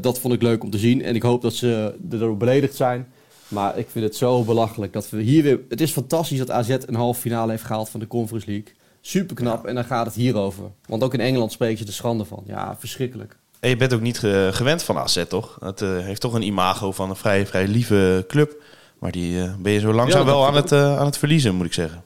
dat 0.00 0.18
vond 0.18 0.34
ik 0.34 0.42
leuk 0.42 0.62
om 0.62 0.70
te 0.70 0.78
zien. 0.78 1.02
En 1.02 1.14
ik 1.14 1.22
hoop 1.22 1.42
dat 1.42 1.54
ze 1.54 1.94
erdoor 2.10 2.36
beledigd 2.36 2.74
zijn. 2.74 3.06
Maar 3.48 3.78
ik 3.78 3.86
vind 3.90 4.04
het 4.04 4.16
zo 4.16 4.42
belachelijk 4.42 4.92
dat 4.92 5.10
we 5.10 5.22
hier 5.22 5.42
weer... 5.42 5.60
Het 5.68 5.80
is 5.80 5.90
fantastisch 5.90 6.38
dat 6.38 6.50
AZ 6.50 6.76
een 6.86 6.94
halve 6.94 7.20
finale 7.20 7.50
heeft 7.50 7.64
gehaald 7.64 7.88
van 7.88 8.00
de 8.00 8.06
Conference 8.06 8.50
League... 8.50 8.74
Super 9.06 9.36
knap. 9.36 9.66
En 9.66 9.74
dan 9.74 9.84
gaat 9.84 10.06
het 10.06 10.14
hierover. 10.14 10.64
Want 10.86 11.02
ook 11.02 11.14
in 11.14 11.20
Engeland 11.20 11.52
spreek 11.52 11.78
je 11.78 11.84
de 11.84 11.92
schande 11.92 12.24
van. 12.24 12.42
Ja, 12.46 12.76
verschrikkelijk. 12.78 13.36
En 13.60 13.68
je 13.68 13.76
bent 13.76 13.94
ook 13.94 14.00
niet 14.00 14.18
gewend 14.50 14.82
van 14.82 14.98
AZ, 14.98 15.24
toch? 15.28 15.56
Het 15.60 15.80
uh, 15.80 15.98
heeft 15.98 16.20
toch 16.20 16.32
een 16.32 16.42
imago 16.42 16.92
van 16.92 17.10
een 17.10 17.16
vrij, 17.16 17.46
vrij 17.46 17.68
lieve 17.68 18.24
club. 18.28 18.62
Maar 18.98 19.12
die 19.12 19.36
uh, 19.36 19.54
ben 19.58 19.72
je 19.72 19.80
zo 19.80 19.92
langzaam 19.92 20.24
wel 20.24 20.46
aan 20.46 20.54
het, 20.54 20.72
uh, 20.72 20.98
aan 20.98 21.06
het 21.06 21.18
verliezen, 21.18 21.54
moet 21.54 21.66
ik 21.66 21.72
zeggen. 21.72 22.04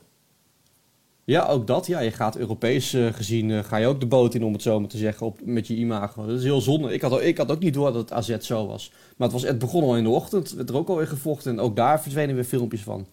Ja, 1.24 1.46
ook 1.46 1.66
dat. 1.66 1.86
Ja, 1.86 2.00
je 2.00 2.10
gaat 2.10 2.36
Europees 2.36 2.96
gezien, 3.12 3.64
ga 3.64 3.76
je 3.76 3.86
ook 3.86 4.00
de 4.00 4.06
boot 4.06 4.34
in, 4.34 4.44
om 4.44 4.52
het 4.52 4.62
zo 4.62 4.80
maar 4.80 4.88
te 4.88 4.98
zeggen, 4.98 5.26
op, 5.26 5.38
met 5.44 5.66
je 5.66 5.74
imago. 5.74 6.26
Dat 6.26 6.38
is 6.38 6.44
heel 6.44 6.60
zonde. 6.60 6.92
Ik 6.92 7.00
had, 7.00 7.20
ik 7.20 7.38
had 7.38 7.50
ook 7.50 7.60
niet 7.60 7.74
door 7.74 7.92
dat 7.92 8.00
het 8.00 8.12
AZ 8.12 8.38
zo 8.38 8.66
was. 8.66 8.92
Maar 9.16 9.28
het, 9.28 9.40
was, 9.40 9.42
het 9.42 9.58
begon 9.58 9.82
al 9.82 9.96
in 9.96 10.04
de 10.04 10.10
ochtend. 10.10 10.48
Het 10.48 10.56
werd 10.56 10.68
er 10.68 10.76
ook 10.76 10.88
alweer 10.88 11.06
gevochten. 11.06 11.52
En 11.52 11.60
ook 11.60 11.76
daar 11.76 12.02
verdwenen 12.02 12.34
weer 12.34 12.44
filmpjes 12.44 12.82
van. 12.82 13.06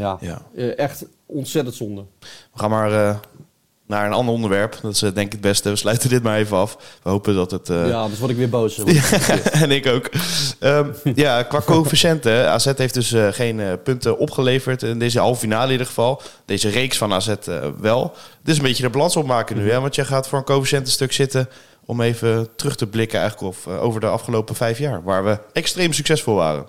Ja, 0.00 0.18
ja. 0.20 0.42
echt 0.76 1.04
ontzettend 1.26 1.76
zonde. 1.76 2.04
We 2.52 2.58
gaan 2.58 2.70
maar 2.70 2.90
uh, 2.90 3.16
naar 3.86 4.06
een 4.06 4.12
ander 4.12 4.34
onderwerp. 4.34 4.78
Dat 4.82 4.92
is 4.92 5.02
uh, 5.02 5.14
denk 5.14 5.26
ik 5.26 5.32
het 5.32 5.40
beste. 5.40 5.70
We 5.70 5.76
sluiten 5.76 6.08
dit 6.08 6.22
maar 6.22 6.38
even 6.38 6.56
af. 6.56 6.98
We 7.02 7.10
hopen 7.10 7.34
dat 7.34 7.50
het... 7.50 7.68
Uh... 7.68 7.88
Ja, 7.88 8.08
dus 8.08 8.18
word 8.18 8.30
ik 8.30 8.36
weer 8.36 8.48
boos. 8.48 8.78
en 9.52 9.70
ik 9.70 9.86
ook. 9.86 10.10
Um, 10.60 10.94
ja, 11.14 11.42
qua 11.42 11.60
coëfficiënten. 11.66 12.50
AZ 12.50 12.72
heeft 12.76 12.94
dus 12.94 13.14
geen 13.30 13.78
punten 13.82 14.18
opgeleverd 14.18 14.82
in 14.82 14.98
deze 14.98 15.18
halve 15.18 15.40
finale 15.40 15.66
in 15.66 15.72
ieder 15.72 15.86
geval. 15.86 16.22
Deze 16.44 16.68
reeks 16.68 16.98
van 16.98 17.12
AZ 17.12 17.34
wel. 17.80 18.14
Het 18.38 18.48
is 18.48 18.56
een 18.56 18.62
beetje 18.62 18.82
de 18.82 18.90
balans 18.90 19.16
opmaken 19.16 19.56
nu. 19.56 19.70
Hè? 19.70 19.80
Want 19.80 19.94
je 19.94 20.04
gaat 20.04 20.28
voor 20.28 20.38
een 20.38 20.44
coëfficiëntenstuk 20.44 21.12
zitten... 21.12 21.48
om 21.84 22.00
even 22.00 22.48
terug 22.56 22.76
te 22.76 22.86
blikken 22.86 23.20
eigenlijk 23.20 23.56
of, 23.56 23.66
over 23.66 24.00
de 24.00 24.06
afgelopen 24.06 24.54
vijf 24.54 24.78
jaar. 24.78 25.02
Waar 25.02 25.24
we 25.24 25.38
extreem 25.52 25.92
succesvol 25.92 26.34
waren. 26.34 26.66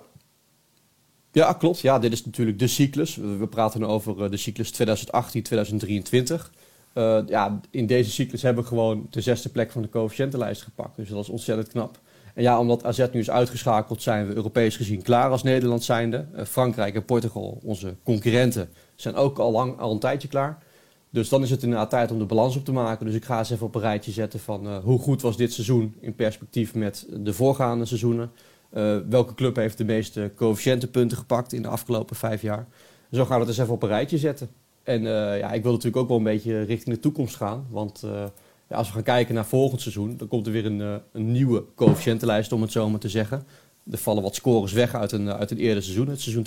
Ja, 1.31 1.54
klopt. 1.54 1.80
Ja, 1.80 2.00
dit 2.00 2.12
is 2.12 2.25
natuurlijk 2.25 2.60
de 2.60 2.68
cyclus. 2.68 3.16
We 3.16 3.48
praten 3.50 3.83
over 3.83 4.24
eh, 4.24 4.30
de 4.30 4.38
cyclus 4.38 4.74
2018-2023. 4.74 6.51
Uh, 6.94 7.18
eh, 7.18 7.28
ja, 7.28 7.60
in 7.69 7.86
deze 7.86 8.12
cyclus 8.12 8.42
hebben 8.42 8.63
we 8.63 8.69
gewoon 8.69 9.07
de 9.10 9.22
zesde 9.22 9.50
plek 9.50 9.72
van 9.72 9.81
de 9.81 9.89
coëfficiëntenlijst 9.89 10.62
gepakt. 10.62 10.95
Dus 10.95 11.10
dat 11.10 11.24
is 11.24 11.30
ontzettend 11.30 11.68
knap. 11.68 12.00
En 12.36 12.44
ja, 12.44 12.60
omdat 12.60 12.83
AZ 12.83 13.06
nu 13.12 13.19
is 13.19 13.30
uitgeschakeld, 13.30 14.01
zijn 14.01 14.28
we 14.28 14.33
Europees 14.33 14.75
gezien 14.75 15.01
klaar 15.01 15.30
als 15.30 15.44
Nederland 15.44 15.83
zijnde. 15.83 16.25
Uh, 16.36 16.44
Frankrijk 16.45 16.95
en 16.95 17.06
Portugal, 17.06 17.60
onze 17.63 17.95
concurrenten, 18.04 18.69
zijn 18.95 19.16
ook 19.16 19.39
al, 19.39 19.51
lang, 19.51 19.80
al 19.80 19.92
een 19.92 20.00
tijdje 20.00 20.28
klaar. 20.28 20.63
Dus 21.10 21.30
dan 21.30 21.44
is 21.44 21.50
het 21.50 21.63
inderdaad 21.63 21.89
tijd 21.89 22.12
om 22.12 22.19
de 22.19 22.25
balans 22.25 22.56
op 22.56 22.66
te 22.66 22.72
maken. 22.72 23.06
Dus 23.06 23.16
ik 23.16 23.25
ga 23.25 23.39
eens 23.39 23.50
even 23.50 23.66
op 23.66 23.75
een 23.75 23.81
rijtje 23.81 24.12
zetten 24.12 24.39
van 24.39 24.78
hoe 24.78 25.00
goed 25.00 25.22
was 25.22 25.38
dit 25.38 25.54
seizoen 25.54 25.95
in 26.00 26.16
perspectief 26.16 26.74
met 26.74 27.07
de 27.10 27.33
voorgaande 27.33 27.86
seizoenen. 27.86 28.31
Uh, 28.73 28.97
welke 29.09 29.33
club 29.33 29.56
heeft 29.56 29.77
de 29.77 29.83
meeste 29.83 30.31
coëfficiëntenpunten 30.35 31.18
gepakt 31.18 31.53
in 31.53 31.62
de 31.62 31.68
afgelopen 31.68 32.15
vijf 32.15 32.41
jaar? 32.41 32.68
Zo 33.12 33.25
gaan 33.25 33.33
we 33.33 33.39
het 33.39 33.47
eens 33.47 33.57
even 33.57 33.73
op 33.73 33.83
een 33.83 33.89
rijtje 33.89 34.18
zetten. 34.18 34.50
En 34.83 35.01
uh, 35.01 35.39
ja, 35.39 35.51
ik 35.51 35.63
wil 35.63 35.71
natuurlijk 35.71 36.01
ook 36.01 36.07
wel 36.07 36.18
een 36.18 36.23
beetje 36.23 36.62
richting 36.62 36.95
de 36.95 37.01
toekomst 37.01 37.35
gaan. 37.35 37.68
Want 37.69 38.01
uh, 38.06 38.23
ja, 38.68 38.75
als 38.75 38.88
we 38.88 38.94
gaan 38.94 39.03
kijken 39.03 39.35
naar 39.35 39.45
volgend 39.45 39.81
seizoen, 39.81 40.18
dan 40.18 40.27
komt 40.27 40.45
er 40.45 40.51
weer 40.51 40.65
een, 40.65 41.01
een 41.12 41.31
nieuwe 41.31 41.65
coëfficiëntenlijst, 41.75 42.51
om 42.51 42.62
het 42.62 42.71
zo 42.71 42.90
maar 42.90 42.99
te 42.99 43.09
zeggen. 43.09 43.44
Er 43.92 43.97
vallen 43.97 44.23
wat 44.23 44.35
scores 44.35 44.73
weg 44.73 44.95
uit 44.95 45.11
een, 45.11 45.31
uit 45.31 45.51
een 45.51 45.57
eerder 45.57 45.83
seizoen, 45.83 46.07
het 46.07 46.21
seizoen 46.21 46.45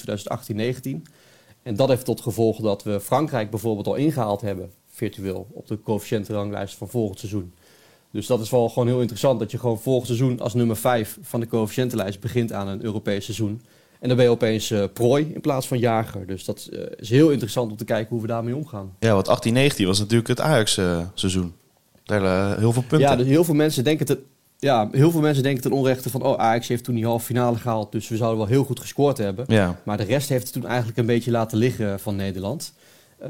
2018-19. 1.08 1.10
En 1.62 1.76
dat 1.76 1.88
heeft 1.88 2.04
tot 2.04 2.20
gevolg 2.20 2.60
dat 2.60 2.82
we 2.82 3.00
Frankrijk 3.00 3.50
bijvoorbeeld 3.50 3.86
al 3.86 3.94
ingehaald 3.94 4.40
hebben, 4.40 4.70
virtueel, 4.88 5.46
op 5.52 5.66
de 5.66 5.80
coëfficiëntenranglijst 5.80 6.74
van 6.74 6.88
volgend 6.88 7.18
seizoen. 7.18 7.54
Dus 8.14 8.26
dat 8.26 8.40
is 8.40 8.50
wel 8.50 8.68
gewoon 8.68 8.88
heel 8.88 9.00
interessant 9.00 9.38
dat 9.38 9.50
je 9.50 9.58
gewoon 9.58 9.80
volgend 9.80 10.06
seizoen 10.06 10.40
als 10.40 10.54
nummer 10.54 10.76
5 10.76 11.18
van 11.22 11.40
de 11.40 11.46
coëfficiëntenlijst 11.46 12.20
begint 12.20 12.52
aan 12.52 12.68
een 12.68 12.84
Europees 12.84 13.24
seizoen. 13.24 13.62
En 14.00 14.08
dan 14.08 14.16
ben 14.16 14.26
je 14.26 14.32
opeens 14.32 14.70
uh, 14.70 14.84
prooi 14.92 15.30
in 15.34 15.40
plaats 15.40 15.66
van 15.66 15.78
jager. 15.78 16.26
Dus 16.26 16.44
dat 16.44 16.68
uh, 16.72 16.80
is 16.96 17.10
heel 17.10 17.30
interessant 17.30 17.70
om 17.70 17.76
te 17.76 17.84
kijken 17.84 18.10
hoe 18.10 18.20
we 18.20 18.26
daarmee 18.26 18.56
omgaan. 18.56 18.96
Ja, 18.98 19.14
want 19.14 19.46
18-19 19.48 19.84
was 19.84 19.98
natuurlijk 19.98 20.28
het 20.28 20.40
Ajax-seizoen. 20.40 21.44
Uh, 21.44 21.50
Daar 22.04 22.58
heel 22.58 22.72
veel 22.72 22.84
punten. 22.88 23.08
Ja, 23.08 23.16
dus 23.16 23.26
heel 23.26 23.44
veel 23.44 23.54
mensen 23.54 23.84
denken 23.84 24.06
het. 24.06 24.18
Ja, 24.58 24.88
heel 24.92 25.10
veel 25.10 25.20
mensen 25.20 25.42
denken 25.42 25.62
ten 25.62 25.72
onrechte 25.72 26.10
van... 26.10 26.22
oh, 26.22 26.38
Ajax 26.38 26.68
heeft 26.68 26.84
toen 26.84 26.94
die 26.94 27.04
halve 27.04 27.24
finale 27.24 27.56
gehaald... 27.56 27.92
dus 27.92 28.08
we 28.08 28.16
zouden 28.16 28.38
wel 28.38 28.48
heel 28.48 28.64
goed 28.64 28.80
gescoord 28.80 29.18
hebben. 29.18 29.44
Ja. 29.48 29.80
Maar 29.84 29.96
de 29.96 30.04
rest 30.04 30.28
heeft 30.28 30.44
het 30.44 30.52
toen 30.52 30.66
eigenlijk 30.66 30.98
een 30.98 31.06
beetje 31.06 31.30
laten 31.30 31.58
liggen 31.58 32.00
van 32.00 32.16
Nederland. 32.16 32.72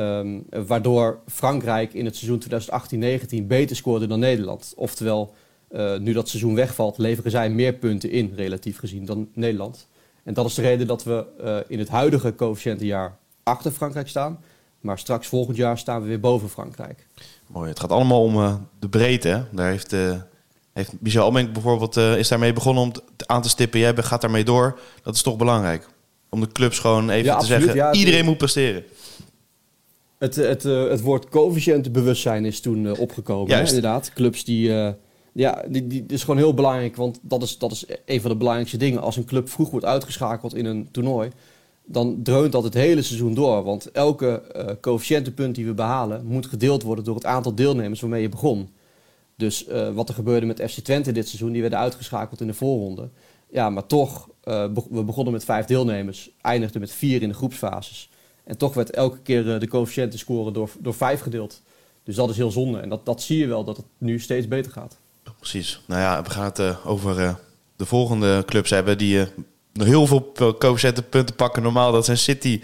Um, 0.00 0.44
waardoor 0.66 1.20
Frankrijk 1.26 1.94
in 1.94 2.04
het 2.04 2.16
seizoen 2.16 2.42
2018-19 3.42 3.46
beter 3.46 3.76
scoorde 3.76 4.06
dan 4.06 4.18
Nederland. 4.18 4.72
Oftewel, 4.76 5.34
uh, 5.70 5.96
nu 5.98 6.12
dat 6.12 6.28
seizoen 6.28 6.54
wegvalt, 6.54 6.98
leveren 6.98 7.30
zij 7.30 7.50
meer 7.50 7.72
punten 7.72 8.10
in, 8.10 8.32
relatief 8.36 8.78
gezien, 8.78 9.04
dan 9.04 9.28
Nederland. 9.34 9.88
En 10.22 10.34
dat 10.34 10.46
is 10.46 10.54
de 10.54 10.62
reden 10.62 10.86
dat 10.86 11.04
we 11.04 11.24
uh, 11.40 11.56
in 11.68 11.78
het 11.78 11.88
huidige 11.88 12.34
coëfficiëntenjaar 12.34 13.16
achter 13.42 13.70
Frankrijk 13.70 14.08
staan. 14.08 14.40
Maar 14.80 14.98
straks 14.98 15.26
volgend 15.26 15.56
jaar 15.56 15.78
staan 15.78 16.02
we 16.02 16.08
weer 16.08 16.20
boven 16.20 16.48
Frankrijk. 16.48 17.06
Mooi, 17.46 17.68
het 17.68 17.80
gaat 17.80 17.92
allemaal 17.92 18.22
om 18.22 18.36
uh, 18.36 18.54
de 18.78 18.88
breedte. 18.88 19.28
Hè? 19.28 19.42
Daar 19.50 19.70
heeft, 19.70 19.94
heeft 20.72 20.92
Michel 21.00 21.24
Almenk 21.24 21.52
bijvoorbeeld 21.52 21.96
is 21.96 22.28
daarmee 22.28 22.52
begonnen 22.52 22.82
om 22.82 22.92
aan 23.26 23.42
te 23.42 23.48
stippen. 23.48 23.80
Jij 23.80 23.94
gaat 23.96 24.20
daarmee 24.20 24.44
door. 24.44 24.78
Dat 25.02 25.14
is 25.14 25.22
toch 25.22 25.36
belangrijk. 25.36 25.88
Om 26.28 26.40
de 26.40 26.52
clubs 26.52 26.78
gewoon 26.78 27.10
even 27.10 27.24
ja, 27.24 27.30
te 27.30 27.38
absoluut, 27.38 27.62
zeggen, 27.62 27.80
ja, 27.80 27.92
iedereen 27.92 28.24
moet 28.24 28.38
presteren. 28.38 28.84
Het, 30.24 30.36
het, 30.36 30.64
uh, 30.64 30.88
het 30.88 31.00
woord 31.00 31.28
coëfficiëntenbewustzijn 31.28 32.44
is 32.44 32.60
toen 32.60 32.84
uh, 32.84 33.00
opgekomen. 33.00 33.56
Hè, 33.56 33.66
inderdaad, 33.66 34.12
clubs 34.12 34.44
die... 34.44 34.68
Uh, 34.68 34.88
ja, 35.32 35.64
die, 35.68 35.86
die 35.86 36.04
is 36.06 36.20
gewoon 36.20 36.36
heel 36.36 36.54
belangrijk, 36.54 36.96
want 36.96 37.18
dat 37.22 37.42
is, 37.42 37.58
dat 37.58 37.72
is 37.72 37.84
een 38.06 38.20
van 38.20 38.30
de 38.30 38.36
belangrijkste 38.36 38.76
dingen. 38.76 39.00
Als 39.00 39.16
een 39.16 39.24
club 39.24 39.48
vroeg 39.48 39.70
wordt 39.70 39.86
uitgeschakeld 39.86 40.54
in 40.54 40.64
een 40.64 40.88
toernooi, 40.90 41.30
dan 41.84 42.20
dreunt 42.22 42.52
dat 42.52 42.62
het 42.62 42.74
hele 42.74 43.02
seizoen 43.02 43.34
door. 43.34 43.62
Want 43.64 43.90
elke 43.90 44.42
uh, 44.56 44.64
coëfficiëntenpunt 44.80 45.54
die 45.54 45.66
we 45.66 45.74
behalen, 45.74 46.24
moet 46.26 46.46
gedeeld 46.46 46.82
worden 46.82 47.04
door 47.04 47.14
het 47.14 47.26
aantal 47.26 47.54
deelnemers 47.54 48.00
waarmee 48.00 48.22
je 48.22 48.28
begon. 48.28 48.68
Dus 49.36 49.66
wat 49.94 50.08
er 50.08 50.14
gebeurde 50.14 50.46
met 50.46 50.62
FC 50.70 50.78
Twente 50.78 51.12
dit 51.12 51.28
seizoen, 51.28 51.52
die 51.52 51.60
werden 51.60 51.78
uitgeschakeld 51.78 52.40
in 52.40 52.46
de 52.46 52.54
voorronde. 52.54 53.08
Ja, 53.50 53.70
maar 53.70 53.86
toch, 53.86 54.28
we 54.90 55.02
begonnen 55.06 55.32
met 55.32 55.44
vijf 55.44 55.66
deelnemers, 55.66 56.30
eindigden 56.40 56.80
met 56.80 56.92
vier 56.92 57.22
in 57.22 57.28
de 57.28 57.34
groepsfases. 57.34 58.10
En 58.44 58.56
toch 58.56 58.74
werd 58.74 58.90
elke 58.90 59.18
keer 59.22 59.58
de 59.58 59.68
coëfficiënten 59.68 60.18
scoren 60.18 60.52
door, 60.52 60.70
door 60.78 60.94
vijf 60.94 61.20
gedeeld. 61.20 61.62
Dus 62.04 62.14
dat 62.14 62.30
is 62.30 62.36
heel 62.36 62.50
zonde. 62.50 62.78
En 62.78 62.88
dat, 62.88 63.06
dat 63.06 63.22
zie 63.22 63.38
je 63.38 63.46
wel, 63.46 63.64
dat 63.64 63.76
het 63.76 63.86
nu 63.98 64.20
steeds 64.20 64.48
beter 64.48 64.72
gaat. 64.72 64.96
Precies. 65.38 65.80
Nou 65.86 66.00
ja, 66.00 66.22
we 66.22 66.30
gaan 66.30 66.44
het 66.44 66.84
over 66.84 67.36
de 67.76 67.86
volgende 67.86 68.42
clubs 68.46 68.70
hebben 68.70 68.98
die 68.98 69.16
uh, 69.16 69.24
heel 69.72 70.06
veel 70.06 70.20
punten 71.10 71.34
pakken. 71.36 71.62
Normaal, 71.62 71.92
dat 71.92 72.04
zijn 72.04 72.18
City 72.18 72.62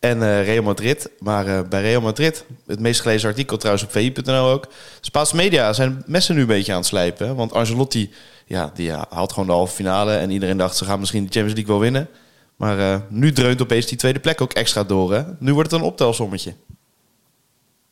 en 0.00 0.42
Real 0.42 0.62
Madrid. 0.62 1.10
Maar 1.18 1.68
bij 1.68 1.80
Real 1.80 2.00
Madrid, 2.00 2.44
het 2.66 2.80
meest 2.80 3.00
gelezen 3.00 3.28
artikel 3.28 3.56
trouwens 3.56 3.84
op 3.84 3.92
VI.nl 3.92 4.48
ook. 4.50 4.66
Spaanse 5.00 5.36
media 5.36 5.72
zijn 5.72 6.02
messen 6.06 6.34
nu 6.34 6.40
een 6.40 6.46
beetje 6.46 6.72
aan 6.72 6.78
het 6.78 6.86
slijpen. 6.86 7.36
Want 7.36 7.52
Angelotti, 7.52 8.10
ja, 8.46 8.70
die 8.74 8.92
haalt 8.92 9.32
gewoon 9.32 9.46
de 9.46 9.54
halve 9.54 9.74
finale. 9.74 10.14
En 10.14 10.30
iedereen 10.30 10.56
dacht, 10.56 10.76
ze 10.76 10.84
gaan 10.84 11.00
misschien 11.00 11.24
de 11.24 11.30
Champions 11.32 11.54
League 11.54 11.72
wel 11.72 11.82
winnen. 11.82 12.08
Maar 12.56 13.06
nu 13.08 13.32
dreunt 13.32 13.62
opeens 13.62 13.86
die 13.86 13.98
tweede 13.98 14.20
plek 14.20 14.40
ook 14.40 14.52
extra 14.52 14.84
door. 14.84 15.14
Hè? 15.14 15.22
Nu 15.38 15.54
wordt 15.54 15.70
het 15.70 15.80
een 15.80 15.86
optelsommetje. 15.86 16.54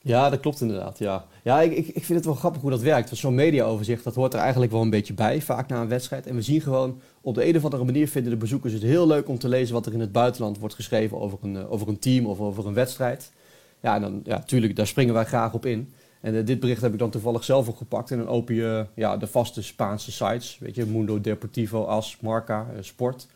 Ja, 0.03 0.31
dat 0.31 0.41
klopt 0.41 0.61
inderdaad. 0.61 0.99
Ja, 0.99 1.25
ja 1.43 1.61
ik, 1.61 1.77
ik, 1.77 2.05
vind 2.05 2.19
het 2.19 2.25
wel 2.25 2.35
grappig 2.35 2.63
hoe 2.63 2.71
dat 2.71 2.81
werkt. 2.81 3.09
Want 3.09 3.21
zo'n 3.21 3.35
mediaoverzicht, 3.35 4.05
dat 4.05 4.15
hoort 4.15 4.35
er 4.35 4.41
eigenlijk 4.41 4.73
wel 4.73 4.81
een 4.81 4.91
beetje 4.91 5.15
bij, 5.15 5.41
vaak 5.41 5.69
na 5.69 5.81
een 5.81 5.89
wedstrijd. 5.89 6.27
En 6.27 6.35
we 6.35 6.43
zien 6.43 6.61
gewoon, 6.61 7.01
op 7.21 7.35
de 7.35 7.47
een 7.49 7.57
of 7.57 7.65
andere 7.65 7.85
manier 7.85 8.09
vinden 8.09 8.33
de 8.33 8.39
bezoekers 8.39 8.73
het 8.73 8.83
heel 8.83 9.07
leuk 9.07 9.29
om 9.29 9.39
te 9.39 9.49
lezen 9.49 9.75
wat 9.75 9.87
er 9.87 9.93
in 9.93 10.01
het 10.01 10.13
buitenland 10.13 10.59
wordt 10.59 10.75
geschreven 10.75 11.21
over 11.21 11.39
een, 11.43 11.57
eh, 11.57 11.73
over 11.73 11.89
een 11.89 11.99
team 11.99 12.27
of 12.27 12.41
over 12.41 12.67
een 12.67 12.75
wedstrijd. 12.75 13.33
Ja, 13.81 13.95
en 13.95 14.01
dan, 14.01 14.21
ja, 14.25 14.39
tuurlijk, 14.39 14.77
daar 14.77 14.87
springen 14.87 15.15
wij 15.15 15.25
graag 15.25 15.55
op 15.55 15.67
in. 15.67 15.93
En 16.21 16.35
uh, 16.35 16.47
dit 16.47 16.61
bericht 16.61 16.83
heb 16.83 16.93
ik 16.93 16.99
dan 16.99 17.11
toevallig 17.11 17.45
zelf 17.45 17.69
ook 17.69 17.77
gepakt. 17.77 18.11
En 18.11 18.19
dan 18.19 18.29
open 18.29 18.55
je 18.55 18.87
ja, 18.95 19.17
de 19.17 19.27
vaste 19.27 19.63
Spaanse 19.63 20.13
sites, 20.13 20.59
weet 20.61 20.75
je, 20.75 20.87
Mundo 20.87 21.21
Deportivo, 21.21 21.85
As, 21.85 22.17
Marca, 22.21 22.67
Sport. 22.81 23.27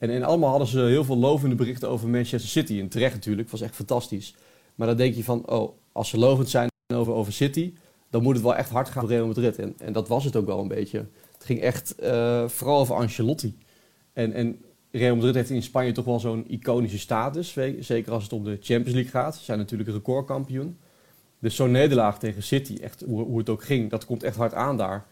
En, 0.00 0.10
en 0.10 0.22
allemaal 0.22 0.50
hadden 0.50 0.68
ze 0.68 0.80
heel 0.80 1.04
veel 1.04 1.16
lovende 1.16 1.54
berichten 1.54 1.88
over 1.88 2.08
Manchester 2.08 2.50
City. 2.50 2.80
En 2.80 2.88
terecht 2.88 3.14
natuurlijk, 3.14 3.50
was 3.50 3.60
echt 3.60 3.74
fantastisch. 3.74 4.34
Maar 4.74 4.86
dan 4.86 4.96
denk 4.96 5.14
je 5.14 5.24
van, 5.24 5.48
oh, 5.48 5.76
als 5.92 6.08
ze 6.08 6.18
lovend 6.18 6.48
zijn 6.48 6.68
over, 6.94 7.12
over 7.12 7.32
City, 7.32 7.74
dan 8.10 8.22
moet 8.22 8.34
het 8.34 8.42
wel 8.42 8.54
echt 8.56 8.70
hard 8.70 8.88
gaan 8.88 9.02
voor 9.02 9.10
Real 9.10 9.26
Madrid. 9.26 9.58
En, 9.58 9.74
en 9.78 9.92
dat 9.92 10.08
was 10.08 10.24
het 10.24 10.36
ook 10.36 10.46
wel 10.46 10.60
een 10.60 10.68
beetje. 10.68 10.98
Het 11.32 11.44
ging 11.44 11.60
echt 11.60 11.94
uh, 12.02 12.48
vooral 12.48 12.78
over 12.80 12.94
Ancelotti. 12.94 13.58
En, 14.12 14.32
en 14.32 14.58
Real 14.90 15.14
Madrid 15.14 15.34
heeft 15.34 15.50
in 15.50 15.62
Spanje 15.62 15.92
toch 15.92 16.04
wel 16.04 16.20
zo'n 16.20 16.44
iconische 16.48 16.98
status. 16.98 17.56
Zeker 17.80 18.12
als 18.12 18.22
het 18.22 18.32
om 18.32 18.44
de 18.44 18.58
Champions 18.60 18.94
League 18.94 19.10
gaat. 19.10 19.36
Ze 19.36 19.44
zijn 19.44 19.58
natuurlijk 19.58 19.90
recordkampioen. 19.90 20.78
Dus 21.38 21.54
zo'n 21.54 21.70
nederlaag 21.70 22.18
tegen 22.18 22.42
City, 22.42 22.78
echt 22.82 23.04
hoe, 23.06 23.22
hoe, 23.22 23.38
het 23.38 23.48
ook 23.48 23.64
ging, 23.64 23.90
dat 23.90 24.04
komt 24.04 24.22
echt 24.22 24.36
hard 24.36 24.54
aan 24.54 24.76
daar. 24.76 25.06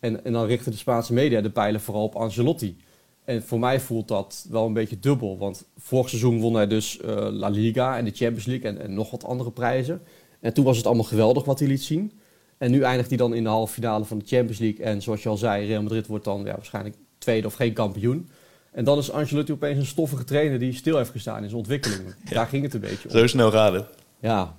En, 0.00 0.24
en 0.24 0.32
dan 0.32 0.46
richten 0.46 0.72
de 0.72 0.78
Spaanse 0.78 1.12
media 1.12 1.40
de 1.40 1.50
pijlen 1.50 1.80
vooral 1.80 2.04
op 2.04 2.14
Ancelotti. 2.14 2.76
En 3.24 3.42
voor 3.42 3.58
mij 3.58 3.80
voelt 3.80 4.08
dat 4.08 4.46
wel 4.50 4.66
een 4.66 4.72
beetje 4.72 4.98
dubbel. 4.98 5.38
Want 5.38 5.64
vorig 5.78 6.08
seizoen 6.08 6.40
won 6.40 6.54
hij 6.54 6.66
dus 6.66 6.98
uh, 7.04 7.26
La 7.30 7.48
Liga 7.48 7.98
en 7.98 8.04
de 8.04 8.10
Champions 8.10 8.46
League 8.46 8.70
en, 8.70 8.80
en 8.80 8.94
nog 8.94 9.10
wat 9.10 9.24
andere 9.24 9.50
prijzen. 9.50 10.02
En 10.40 10.54
toen 10.54 10.64
was 10.64 10.76
het 10.76 10.86
allemaal 10.86 11.04
geweldig 11.04 11.44
wat 11.44 11.58
hij 11.58 11.68
liet 11.68 11.82
zien. 11.82 12.12
En 12.58 12.70
nu 12.70 12.82
eindigt 12.82 13.08
hij 13.08 13.18
dan 13.18 13.34
in 13.34 13.42
de 13.42 13.48
halve 13.48 13.72
finale 13.72 14.04
van 14.04 14.18
de 14.18 14.24
Champions 14.26 14.58
League. 14.58 14.84
En 14.84 15.02
zoals 15.02 15.22
je 15.22 15.28
al 15.28 15.36
zei, 15.36 15.66
Real 15.66 15.82
Madrid 15.82 16.06
wordt 16.06 16.24
dan 16.24 16.44
ja, 16.44 16.54
waarschijnlijk 16.54 16.96
tweede 17.18 17.46
of 17.46 17.54
geen 17.54 17.72
kampioen. 17.72 18.28
En 18.72 18.84
dan 18.84 18.98
is 18.98 19.10
Ancelotti 19.10 19.52
opeens 19.52 19.78
een 19.78 19.86
stoffige 19.86 20.24
trainer 20.24 20.58
die 20.58 20.72
stil 20.72 20.96
heeft 20.96 21.10
gestaan 21.10 21.42
in 21.42 21.44
zijn 21.44 21.56
ontwikkeling. 21.56 22.14
Daar 22.30 22.46
ging 22.46 22.62
het 22.62 22.74
een 22.74 22.80
beetje 22.80 23.08
om. 23.08 23.16
Zo 23.16 23.26
snel 23.26 23.50
gaat 23.50 23.72
het. 23.72 23.86
Ja, 24.20 24.56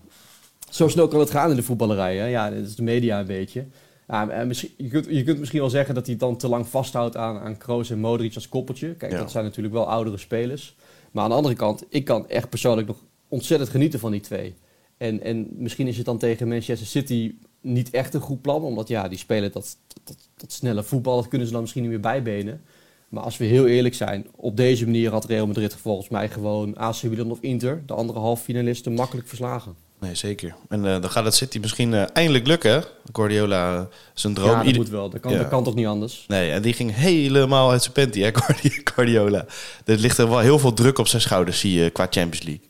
zo 0.70 0.88
snel 0.88 1.08
kan 1.08 1.20
het 1.20 1.30
gaan 1.30 1.50
in 1.50 1.56
de 1.56 1.64
voetballerij. 1.64 2.18
Hè? 2.18 2.26
Ja, 2.26 2.50
dat 2.50 2.66
is 2.66 2.76
de 2.76 2.84
media 2.84 3.20
een 3.20 3.26
beetje. 3.26 3.66
Ja, 4.08 4.44
misschien, 4.46 4.72
je, 4.78 4.88
kunt, 4.88 5.06
je 5.10 5.24
kunt 5.24 5.40
misschien 5.40 5.60
wel 5.60 5.70
zeggen 5.70 5.96
dat 5.96 6.06
hij 6.06 6.16
dan 6.16 6.38
te 6.38 6.48
lang 6.48 6.68
vasthoudt 6.68 7.18
aan, 7.18 7.40
aan 7.40 7.58
Kroos 7.58 7.90
en 7.90 8.00
Modric 8.00 8.36
als 8.36 8.50
koppeltje. 8.50 8.96
Kijk, 8.96 9.12
dat 9.12 9.32
zijn 9.32 9.44
natuurlijk 9.44 9.74
wel 9.74 9.90
oudere 9.90 10.18
spelers. 10.18 10.76
Maar 11.12 11.24
aan 11.24 11.30
de 11.30 11.36
andere 11.36 11.56
kant, 11.56 11.84
ik 11.90 12.06
kan 12.06 12.30
echt 12.30 12.50
persoonlijk 12.50 12.88
nog 12.88 12.98
ontzettend 13.28 13.70
genieten 13.70 14.00
van 14.00 14.12
die 14.12 14.22
twee. 14.22 14.56
En, 14.98 15.22
en 15.22 15.48
misschien 15.52 15.88
is 15.88 15.98
het 15.98 16.06
dan 16.06 16.18
tegen 16.18 16.48
Manchester 16.48 16.88
City 16.88 17.36
niet 17.62 17.90
echt 17.90 18.14
een 18.14 18.22
goed 18.22 18.42
plan. 18.42 18.64
Omdat 18.64 18.88
ja, 18.88 19.08
die 19.08 19.18
spelen 19.18 19.52
dat, 19.52 19.78
dat, 20.04 20.18
dat 20.36 20.52
snelle 20.52 20.84
voetbal. 20.84 21.16
Dat 21.16 21.28
kunnen 21.28 21.48
ze 21.48 21.54
dan 21.54 21.62
misschien 21.62 21.82
niet 21.82 21.92
meer 21.92 22.00
bijbenen. 22.00 22.62
Maar 23.10 23.24
als 23.24 23.38
we 23.38 23.46
heel 23.46 23.68
eerlijk 23.68 23.96
zijn, 23.96 24.28
op 24.36 24.58
deze 24.58 24.86
manier 24.86 25.12
had 25.12 25.26
Real 25.26 25.48
Madrid 25.48 25.76
volgens 25.76 26.10
mij 26.10 26.30
gewoon 26.30 26.78
AC 26.78 27.04
Milan 27.04 27.32
of 27.32 27.42
Inter, 27.42 27.84
de 27.86 27.94
andere 27.94 28.20
halffinalisten, 28.20 28.94
makkelijk 28.94 29.28
verslagen. 29.28 29.76
Nee, 30.06 30.16
zeker. 30.16 30.56
En 30.70 30.80
uh, 30.86 31.02
dan 31.02 31.10
gaat 31.10 31.26
het 31.26 31.36
City 31.36 31.60
misschien 31.60 31.92
uh, 31.92 32.04
eindelijk 32.14 32.48
lukken. 32.48 32.84
Guardiola, 33.14 33.76
uh, 33.76 33.82
zijn 34.14 34.34
droom. 34.34 34.50
Ja, 34.50 34.64
dat 34.64 34.76
moet 34.76 34.90
wel. 34.90 35.10
Dat 35.10 35.20
kan, 35.20 35.38
dat 35.38 35.48
kan 35.48 35.64
toch 35.64 35.76
niet 35.76 35.86
anders? 35.86 36.26
Nee, 36.28 36.52
en 36.52 36.62
die 36.62 36.74
ging 36.74 36.96
helemaal 36.96 37.72
uit 37.72 37.82
zijn 37.82 37.94
panty, 37.94 38.20
hè, 38.20 38.30
Guardiola. 38.94 39.46
Er 39.86 39.98
ligt 39.98 40.18
er 40.18 40.30
wel 40.30 40.40
heel 40.40 40.60
veel 40.60 40.74
druk 40.74 40.98
op 40.98 41.08
zijn 41.08 41.22
schouders, 41.22 41.60
zie 41.60 41.74
je, 41.80 41.90
qua 41.90 42.08
Champions 42.10 42.44
League. 42.44 42.70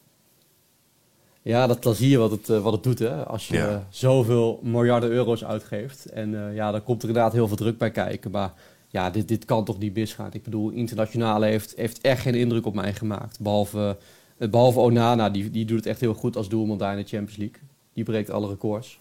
Ja, 1.42 1.68
dat, 1.68 1.84
dan 1.84 1.96
zie 1.96 2.10
je 2.10 2.18
wat 2.18 2.32
het, 2.32 2.48
wat 2.48 2.74
het 2.74 2.84
doet, 2.84 3.00
hè. 3.00 3.26
Als 3.26 3.48
je 3.48 3.80
zoveel 3.90 4.60
miljarden 4.64 5.10
euro's 5.10 5.44
uitgeeft. 5.44 6.06
En 6.06 6.54
ja, 6.54 6.72
dan 6.72 6.84
komt 6.84 7.02
er 7.02 7.08
inderdaad 7.08 7.34
heel 7.34 7.48
veel 7.48 7.58
druk 7.58 7.78
bij 7.78 7.92
kijken. 7.92 8.32
Maar 8.32 8.54
ja, 8.90 9.10
dit, 9.10 9.28
dit 9.28 9.46
kan 9.46 9.66
toch 9.66 9.80
niet 9.80 9.96
misgaan. 9.96 10.30
Ik 10.32 10.44
bedoel, 10.44 10.70
internationale 10.70 11.46
heeft, 11.46 11.74
heeft 11.76 12.02
echt 12.02 12.22
geen 12.22 12.36
indruk 12.36 12.66
op 12.66 12.74
mij 12.74 12.94
gemaakt. 12.94 13.40
Behalve 13.40 13.80
eh, 13.80 14.04
behalve 14.38 14.80
Onana, 14.80 15.30
die, 15.30 15.50
die 15.50 15.66
doet 15.66 15.78
het 15.78 15.86
echt 15.86 16.00
heel 16.00 16.14
goed 16.14 16.36
als 16.36 16.50
doelman 16.50 16.78
daar 16.78 16.98
in 16.98 17.04
de 17.04 17.10
Champions 17.10 17.38
League. 17.38 17.60
Die 17.94 18.04
breekt 18.04 18.30
alle 18.30 18.48
records. 18.48 19.00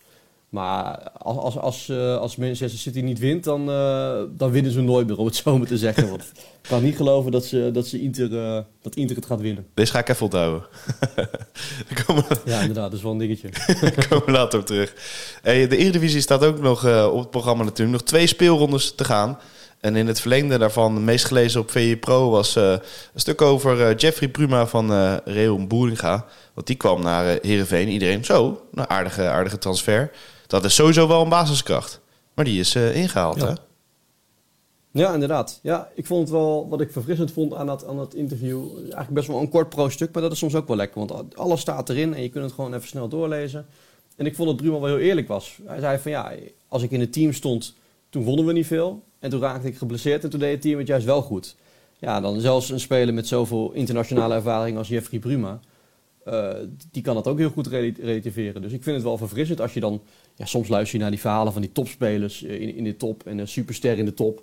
Maar 0.55 1.11
als, 1.11 1.37
als, 1.37 1.59
als, 1.59 1.89
uh, 1.89 2.17
als 2.17 2.37
Manchester 2.37 2.79
City 2.79 3.01
niet 3.01 3.19
wint, 3.19 3.45
dan, 3.45 3.71
uh, 3.71 4.21
dan 4.31 4.51
winnen 4.51 4.73
ze 4.73 4.81
nooit 4.81 5.07
meer, 5.07 5.19
om 5.19 5.27
het 5.27 5.37
zo 5.37 5.59
maar 5.59 5.67
te 5.67 5.79
zeggen. 5.79 6.09
Want 6.09 6.23
ik 6.23 6.69
kan 6.69 6.83
niet 6.83 6.97
geloven 6.97 7.33
dat, 7.33 7.45
ze, 7.45 7.71
dat, 7.73 7.87
ze 7.87 8.01
Inter, 8.01 8.31
uh, 8.31 8.59
dat 8.83 8.95
Inter 8.95 9.17
het 9.17 9.27
gaat 9.27 9.41
winnen. 9.41 9.67
Deze 9.75 9.93
ga 9.93 9.99
ik 9.99 10.09
even 10.09 10.25
onthouden. 10.25 10.67
ja, 12.45 12.61
inderdaad, 12.61 12.91
dat 12.91 12.93
is 12.93 13.03
wel 13.03 13.13
een 13.13 13.19
dingetje. 13.19 13.49
Daar 13.81 14.09
komen 14.09 14.27
we 14.27 14.33
later 14.33 14.59
op 14.59 14.67
terug. 14.67 14.95
Hey, 15.43 15.69
de 15.69 15.77
Eredivisie 15.77 16.21
staat 16.21 16.45
ook 16.45 16.61
nog 16.61 17.07
op 17.11 17.19
het 17.19 17.31
programma 17.31 17.65
natuurlijk. 17.65 17.99
Nog 17.99 18.09
twee 18.09 18.27
speelrondes 18.27 18.95
te 18.95 19.05
gaan. 19.05 19.39
En 19.85 19.97
in 19.97 20.07
het 20.07 20.21
verlengde 20.21 20.59
daarvan, 20.59 20.95
de 20.95 21.01
meest 21.01 21.25
gelezen 21.25 21.61
op 21.61 21.71
VE 21.71 21.97
Pro, 22.01 22.31
was 22.31 22.57
uh, 22.57 22.71
een 22.71 22.81
stuk 23.21 23.43
over 23.43 23.81
uh, 23.81 23.97
Jeffrey 23.97 24.29
Pruma 24.29 24.67
van 24.67 24.93
uh, 24.93 25.17
Real 25.25 25.67
Boeringa. 25.67 26.27
Want 26.55 26.67
die 26.67 26.77
kwam 26.77 27.03
naar 27.03 27.35
uh, 27.35 27.41
Heerenveen. 27.43 27.89
Iedereen, 27.89 28.25
zo, 28.25 28.63
een 28.75 28.89
aardige, 28.89 29.29
aardige 29.29 29.59
transfer. 29.59 30.11
Dat 30.47 30.65
is 30.65 30.75
sowieso 30.75 31.09
wel 31.09 31.23
een 31.23 31.29
basiskracht. 31.29 32.01
Maar 32.35 32.45
die 32.45 32.61
is 32.61 32.75
ingehaald, 32.75 33.41
ja. 33.41 33.47
hè? 33.47 33.53
Ja, 34.91 35.13
inderdaad. 35.15 35.59
Ja, 35.63 35.89
ik 35.95 36.07
vond 36.07 36.21
het 36.21 36.31
wel, 36.31 36.69
wat 36.69 36.81
ik 36.81 36.93
verfrissend 36.93 37.33
vond 37.33 37.55
aan 37.55 37.67
dat, 37.67 37.87
aan 37.87 37.97
dat 37.97 38.15
interview, 38.15 38.77
eigenlijk 38.77 39.11
best 39.11 39.29
wel 39.29 39.41
een 39.41 39.49
kort 39.49 39.69
pro-stuk, 39.69 40.13
maar 40.13 40.23
dat 40.23 40.33
is 40.33 40.39
soms 40.39 40.55
ook 40.55 40.69
wel 40.69 40.77
lekker. 40.77 41.07
Want 41.07 41.37
alles 41.37 41.61
staat 41.61 41.89
erin 41.89 42.15
en 42.15 42.23
je 42.23 42.29
kunt 42.29 42.45
het 42.45 42.55
gewoon 42.55 42.75
even 42.75 42.89
snel 42.89 43.09
doorlezen. 43.09 43.67
En 44.17 44.27
ik 44.27 44.35
vond 44.35 44.49
dat 44.49 44.57
Bruma 44.57 44.79
wel 44.79 44.97
heel 44.97 45.07
eerlijk 45.07 45.29
was. 45.29 45.59
Hij 45.65 45.81
zei 45.81 45.99
van 45.99 46.11
ja, 46.11 46.33
als 46.69 46.83
ik 46.83 46.91
in 46.91 47.01
het 47.01 47.13
team 47.13 47.33
stond, 47.33 47.75
toen 48.15 48.25
vonden 48.25 48.47
we 48.47 48.53
niet 48.53 48.67
veel. 48.67 49.03
En 49.19 49.31
toen 49.31 49.41
raakte 49.41 49.69
ik 49.69 49.77
geblesseerd 49.77 50.25
en 50.25 50.31
toen 50.31 50.41
deed 50.41 50.53
het 50.53 50.61
team 50.61 50.79
het 50.79 50.87
juist 50.87 51.07
wel 51.07 51.23
goed. 51.23 51.57
Ja, 51.99 52.21
dan 52.21 52.41
zelfs 52.41 52.71
een 52.71 52.81
speler 52.81 53.15
met 53.15 53.27
zoveel 53.27 53.73
internationale 53.73 54.35
ervaring 54.35 54.77
als 54.77 54.89
Jeffrey 54.89 55.19
Bruma. 55.19 55.61
Uh, 56.27 56.51
die 56.91 57.03
kan 57.03 57.15
dat 57.15 57.27
ook 57.27 57.39
heel 57.39 57.51
goed 57.51 57.67
relativeren. 57.67 58.63
Dus 58.63 58.73
ik 58.73 58.83
vind 58.83 58.97
het 58.97 59.05
wel 59.05 59.17
verfrissend 59.17 59.61
als 59.61 59.75
je 59.75 59.81
dan... 59.81 60.01
Ja, 60.35 60.45
soms 60.45 60.69
luister 60.69 60.97
je 60.97 61.03
naar 61.03 61.11
die 61.11 61.21
verhalen 61.21 61.53
van 61.53 61.63
die 61.63 61.73
topspelers 61.73 62.43
in, 62.43 62.75
in 62.75 62.85
de 62.85 62.97
top 62.97 63.27
en 63.27 63.39
een 63.39 63.49
superster 63.49 63.99
in 63.99 64.05
de 64.05 64.15
top. 64.15 64.43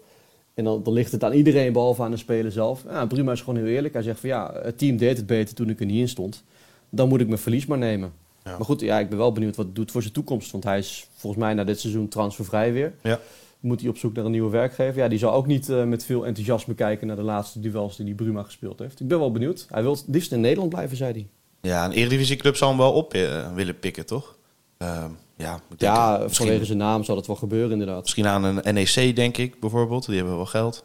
En 0.54 0.64
dan, 0.64 0.84
dan 0.84 0.94
ligt 0.94 1.12
het 1.12 1.24
aan 1.24 1.34
iedereen 1.34 1.74
behalve 1.74 2.04
aan 2.04 2.12
de 2.12 2.18
speler 2.18 2.52
zelf. 2.52 2.84
Ja, 2.90 3.06
Bruma 3.06 3.32
is 3.32 3.40
gewoon 3.40 3.60
heel 3.60 3.74
eerlijk. 3.74 3.94
Hij 3.94 4.04
zegt 4.04 4.20
van 4.20 4.30
ja, 4.30 4.54
het 4.64 4.78
team 4.78 4.98
deed 4.98 5.18
het 5.18 5.26
beter 5.26 5.56
toen 5.56 5.70
ik 5.70 5.80
er 5.80 5.86
niet 5.86 6.00
in 6.00 6.10
stond. 6.10 6.44
Dan 6.90 7.10
moet 7.10 7.22
ik 7.22 7.28
mijn 7.28 7.40
verlies 7.40 7.66
maar 7.66 7.78
nemen. 7.78 8.12
Ja. 8.44 8.52
Maar 8.52 8.66
goed, 8.66 8.82
ja, 8.82 9.00
ik 9.00 9.10
ben 9.10 9.18
wel 9.18 9.32
benieuwd 9.32 9.56
wat 9.56 9.66
het 9.66 9.76
doet 9.76 9.92
voor 9.92 10.02
zijn 10.02 10.14
toekomst. 10.14 10.52
Want 10.52 10.64
hij 10.64 10.78
is 10.78 11.08
volgens 11.16 11.44
mij 11.44 11.54
na 11.54 11.64
dit 11.64 11.80
seizoen 11.80 12.08
transfervrij 12.08 12.74
weer. 12.74 12.94
Ja 13.02 13.20
moet 13.62 13.82
hij 13.82 13.90
op 13.90 13.98
zoek 13.98 14.14
naar 14.14 14.26
een 14.26 14.32
nieuwe 14.32 14.50
werkgever. 14.50 15.02
Ja, 15.02 15.08
die 15.08 15.20
zal 15.20 15.34
ook 15.34 15.48
niet 15.48 15.70
uh, 15.70 15.84
met 15.84 16.06
veel 16.06 16.26
enthousiasme 16.26 16.74
kijken 16.74 17.08
naar 17.08 17.16
de 17.16 17.22
laatste 17.22 17.60
duels 17.60 17.96
die, 17.96 18.06
die 18.06 18.16
Bruma 18.16 18.44
gespeeld 18.44 18.80
heeft. 18.80 19.00
Ik 19.00 19.08
ben 19.08 19.20
wel 19.20 19.32
benieuwd. 19.32 19.66
Hij 19.70 19.82
wil 19.82 19.92
het 19.92 20.04
liefst 20.08 20.32
in 20.32 20.42
Nederland 20.42 20.70
blijven, 20.70 20.98
zei 20.98 21.12
hij. 21.12 21.28
Ja, 21.62 21.86
een 21.86 21.92
Eredivisieclub 21.92 22.56
zal 22.56 22.70
hem 22.70 22.78
wel 22.78 22.94
op 22.94 23.16
uh, 23.16 23.54
willen 23.54 23.80
pikken, 23.80 24.06
toch? 24.06 24.36
Uh, 24.78 25.06
ja, 25.36 25.60
ja 25.78 26.18
misschien, 26.18 26.46
vanwege 26.46 26.66
zijn 26.66 26.78
naam 26.78 27.04
zal 27.04 27.16
dat 27.16 27.28
wel 27.28 27.36
gebeuren, 27.36 27.72
inderdaad. 27.72 28.02
Misschien 28.02 28.28
aan 28.28 28.44
een 28.44 28.74
NEC, 28.74 29.16
denk 29.16 29.38
ik, 29.38 29.60
bijvoorbeeld. 29.60 30.06
Die 30.06 30.16
hebben 30.16 30.36
wel 30.36 30.46
geld. 30.46 30.84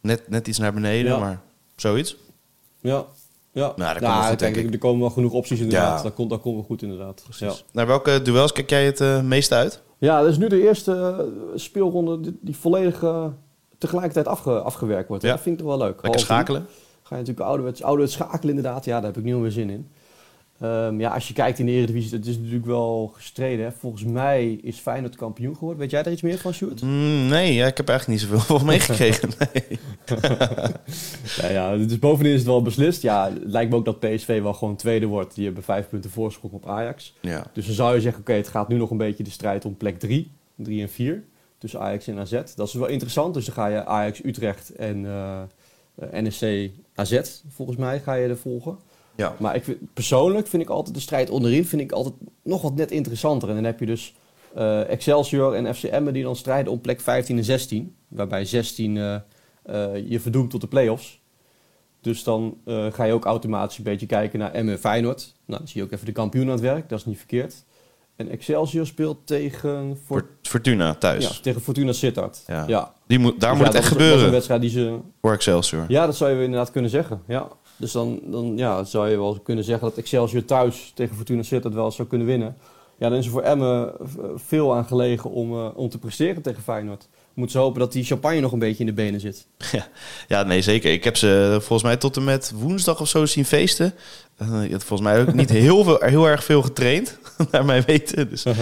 Net, 0.00 0.28
net 0.28 0.48
iets 0.48 0.58
naar 0.58 0.72
beneden, 0.72 1.12
ja. 1.12 1.18
maar 1.18 1.40
zoiets. 1.76 2.16
Ja, 2.80 3.06
ja, 3.52 3.72
nou, 3.76 3.92
dat 3.92 4.02
ja, 4.02 4.28
goed, 4.28 4.38
denk 4.38 4.56
ik. 4.56 4.72
Er 4.72 4.78
komen 4.78 5.00
wel 5.00 5.10
genoeg 5.10 5.32
opties 5.32 5.60
inderdaad. 5.60 5.96
Ja. 5.96 6.02
Dat, 6.02 6.14
komt, 6.14 6.30
dat 6.30 6.40
komt 6.40 6.54
wel 6.54 6.64
goed 6.64 6.82
inderdaad. 6.82 7.22
Ja. 7.38 7.52
Naar 7.72 7.86
welke 7.86 8.22
duels 8.22 8.52
kijk 8.52 8.70
jij 8.70 8.84
het 8.84 9.00
uh, 9.00 9.20
meest 9.20 9.52
uit? 9.52 9.82
Ja, 10.00 10.20
dat 10.20 10.30
is 10.30 10.38
nu 10.38 10.48
de 10.48 10.62
eerste 10.62 10.92
uh, 10.92 11.58
speelronde 11.58 12.20
die, 12.20 12.38
die 12.40 12.56
volledig 12.56 13.02
uh, 13.02 13.26
tegelijkertijd 13.78 14.26
afge, 14.26 14.60
afgewerkt 14.60 15.08
wordt. 15.08 15.22
Ja. 15.22 15.30
Dat 15.30 15.40
vind 15.40 15.60
ik 15.60 15.66
toch 15.66 15.76
wel 15.76 15.86
leuk. 15.86 16.02
Lekker 16.02 16.20
schakelen. 16.20 16.66
Ga 17.02 17.14
je 17.14 17.20
natuurlijk 17.20 17.46
ouderwets, 17.46 17.82
ouderwets 17.82 18.12
schakelen 18.14 18.56
inderdaad. 18.56 18.84
Ja, 18.84 18.96
daar 18.96 19.12
heb 19.12 19.16
ik 19.16 19.24
nu 19.24 19.34
weer 19.36 19.50
zin 19.50 19.70
in. 19.70 19.88
Ehm, 20.60 21.00
ja, 21.00 21.10
als 21.10 21.28
je 21.28 21.34
kijkt 21.34 21.58
in 21.58 21.66
de 21.66 21.72
Eredivisie, 21.72 22.16
het 22.16 22.26
is 22.26 22.36
natuurlijk 22.36 22.66
wel 22.66 23.12
gestreden. 23.14 23.64
Hè? 23.64 23.72
Volgens 23.72 24.04
mij 24.04 24.52
is 24.52 24.78
Feyenoord 24.78 25.16
kampioen 25.16 25.54
geworden. 25.54 25.80
Weet 25.80 25.90
jij 25.90 26.02
daar 26.02 26.12
iets 26.12 26.22
meer 26.22 26.38
van, 26.38 26.52
Sjoerd? 26.52 26.82
Mm, 26.82 27.26
nee, 27.28 27.54
ja, 27.54 27.66
ik 27.66 27.76
heb 27.76 27.88
eigenlijk 27.88 28.20
niet 28.20 28.30
zoveel 28.30 28.56
van 28.58 28.66
meegekregen. 28.66 29.28
Nee. 29.52 29.78
ja, 31.36 31.48
ja, 31.48 31.76
dus 31.76 31.98
bovenin 31.98 32.32
is 32.32 32.38
het 32.38 32.46
wel 32.46 32.62
beslist. 32.62 33.02
Ja, 33.02 33.32
het 33.32 33.42
lijkt 33.44 33.70
me 33.70 33.76
ook 33.76 33.84
dat 33.84 34.00
PSV 34.00 34.42
wel 34.42 34.54
gewoon 34.54 34.76
tweede 34.76 35.06
wordt. 35.06 35.34
Die 35.34 35.44
hebben 35.44 35.62
vijf 35.62 35.88
punten 35.88 36.10
voorsprong 36.10 36.54
op 36.54 36.66
Ajax. 36.66 37.14
Ja. 37.20 37.46
Dus 37.52 37.66
dan 37.66 37.74
zou 37.74 37.94
je 37.94 38.00
zeggen, 38.00 38.20
oké, 38.20 38.32
het 38.32 38.48
gaat 38.48 38.68
nu 38.68 38.76
nog 38.76 38.90
een 38.90 38.96
beetje 38.96 39.24
de 39.24 39.30
strijd 39.30 39.64
om 39.64 39.76
plek 39.76 39.98
3, 39.98 40.30
3 40.56 40.82
en 40.82 40.88
4. 40.88 41.24
Tussen 41.58 41.80
Ajax 41.80 42.06
en 42.06 42.18
AZ. 42.18 42.30
Dat 42.56 42.68
is 42.68 42.74
wel 42.74 42.86
interessant. 42.86 43.34
Dus 43.34 43.44
dan 43.44 43.54
ga 43.54 43.66
je 43.66 43.84
Ajax, 43.84 44.24
Utrecht 44.24 44.70
en 44.70 45.04
uh, 45.04 45.42
NSC, 46.12 46.70
AZ, 46.94 47.20
volgens 47.48 47.76
mij, 47.76 48.00
ga 48.00 48.14
je 48.14 48.28
er 48.28 48.36
volgen. 48.38 48.78
Ja. 49.16 49.34
Maar 49.38 49.54
ik 49.54 49.64
vind, 49.64 49.78
persoonlijk 49.94 50.46
vind 50.46 50.62
ik 50.62 50.68
altijd 50.68 50.94
de 50.94 51.00
strijd 51.00 51.30
onderin 51.30 51.66
vind 51.66 51.82
ik 51.82 51.92
altijd 51.92 52.14
nog 52.42 52.62
wat 52.62 52.74
net 52.74 52.90
interessanter. 52.90 53.48
En 53.48 53.54
dan 53.54 53.64
heb 53.64 53.80
je 53.80 53.86
dus 53.86 54.14
uh, 54.56 54.88
Excelsior 54.90 55.54
en 55.54 55.74
FCM 55.74 56.12
die 56.12 56.22
dan 56.22 56.36
strijden 56.36 56.72
om 56.72 56.80
plek 56.80 57.00
15 57.00 57.36
en 57.36 57.44
16. 57.44 57.94
Waarbij 58.08 58.44
16 58.44 58.96
uh, 58.96 59.14
uh, 59.70 59.86
je 60.08 60.20
verdoemt 60.20 60.50
tot 60.50 60.60
de 60.60 60.66
play-offs. 60.66 61.20
Dus 62.00 62.24
dan 62.24 62.56
ga 62.92 63.04
je 63.04 63.12
ook 63.12 63.24
automatisch 63.24 63.78
een 63.78 63.84
beetje 63.84 64.06
kijken 64.06 64.38
naar 64.38 64.52
Emmen 64.52 64.78
Feyenoord. 64.78 65.34
Nou, 65.46 65.58
dan 65.58 65.68
zie 65.68 65.80
je 65.80 65.86
ook 65.86 65.92
even 65.92 66.06
de 66.06 66.12
kampioen 66.12 66.44
aan 66.44 66.50
het 66.50 66.60
werk. 66.60 66.88
Dat 66.88 66.98
is 66.98 67.04
niet 67.04 67.18
verkeerd. 67.18 67.64
En 68.16 68.28
Excelsior 68.28 68.86
speelt 68.86 69.26
tegen... 69.26 69.98
Fort 70.04 70.24
Fortuna 70.42 70.94
thuis. 70.94 71.24
Ja, 71.24 71.42
tegen 71.42 71.60
Fortuna 71.60 71.92
Sittard. 71.92 72.42
Ja. 72.46 72.64
ja. 72.66 72.92
Die 73.06 73.18
moet, 73.18 73.40
daar 73.40 73.50
Dus 73.50 73.58
moet 73.58 73.72
ja, 73.72 73.72
het 73.78 73.82
echt 73.82 73.92
dat 73.92 74.00
is- 74.00 74.06
Dat 74.08 74.08
is 74.08 74.12
een 74.12 74.18
gebeuren 74.18 74.30
wedstrijd 74.32 74.60
die 74.60 74.70
ze... 74.70 74.98
voor 75.20 75.32
Excelsior. 75.32 75.84
Ja, 75.88 76.06
dat 76.06 76.16
zou 76.16 76.30
je 76.36 76.42
inderdaad 76.44 76.70
kunnen 76.70 76.90
zeggen. 76.90 77.22
Ja. 77.26 77.48
Dus 77.80 77.92
dan, 77.92 78.20
dan 78.24 78.52
ja, 78.56 78.84
zou 78.84 79.08
je 79.08 79.16
wel 79.16 79.38
kunnen 79.42 79.64
zeggen 79.64 79.88
dat 79.88 79.96
Excelsior 79.98 80.44
thuis 80.44 80.92
tegen 80.94 81.16
Fortuna 81.16 81.42
Sittard 81.42 81.74
wel 81.74 81.90
zou 81.90 82.08
kunnen 82.08 82.26
winnen. 82.26 82.56
Ja, 82.98 83.08
dan 83.08 83.18
is 83.18 83.24
er 83.26 83.30
voor 83.32 83.42
Emmen 83.42 83.92
eh, 84.00 84.06
veel 84.36 84.74
aan 84.74 84.84
gelegen 84.84 85.30
om, 85.30 85.52
eh, 85.52 85.68
om 85.74 85.88
te 85.88 85.98
presteren 85.98 86.42
tegen 86.42 86.62
Feyenoord. 86.62 87.08
Moeten 87.34 87.58
ze 87.58 87.64
hopen 87.64 87.80
dat 87.80 87.92
die 87.92 88.04
champagne 88.04 88.40
nog 88.40 88.52
een 88.52 88.58
beetje 88.58 88.80
in 88.80 88.86
de 88.86 88.92
benen 88.92 89.20
zit. 89.20 89.46
Ja, 90.28 90.42
nee, 90.42 90.62
zeker. 90.62 90.92
Ik 90.92 91.04
heb 91.04 91.16
ze 91.16 91.48
volgens 91.58 91.82
mij 91.82 91.96
tot 91.96 92.16
en 92.16 92.24
met 92.24 92.52
woensdag 92.56 93.00
of 93.00 93.08
zo 93.08 93.26
zien 93.26 93.44
feesten. 93.44 93.92
Eh, 94.36 94.64
je 94.66 94.72
had 94.72 94.84
volgens 94.84 95.08
mij 95.08 95.20
ook 95.20 95.34
niet 95.34 95.50
heel, 95.66 95.84
veel, 95.84 95.96
heel 96.00 96.26
erg 96.28 96.44
veel 96.44 96.62
getraind, 96.62 97.18
naar 97.50 97.64
mijn 97.64 97.82
weten. 97.86 98.28
Dus 98.30 98.44
het 98.44 98.54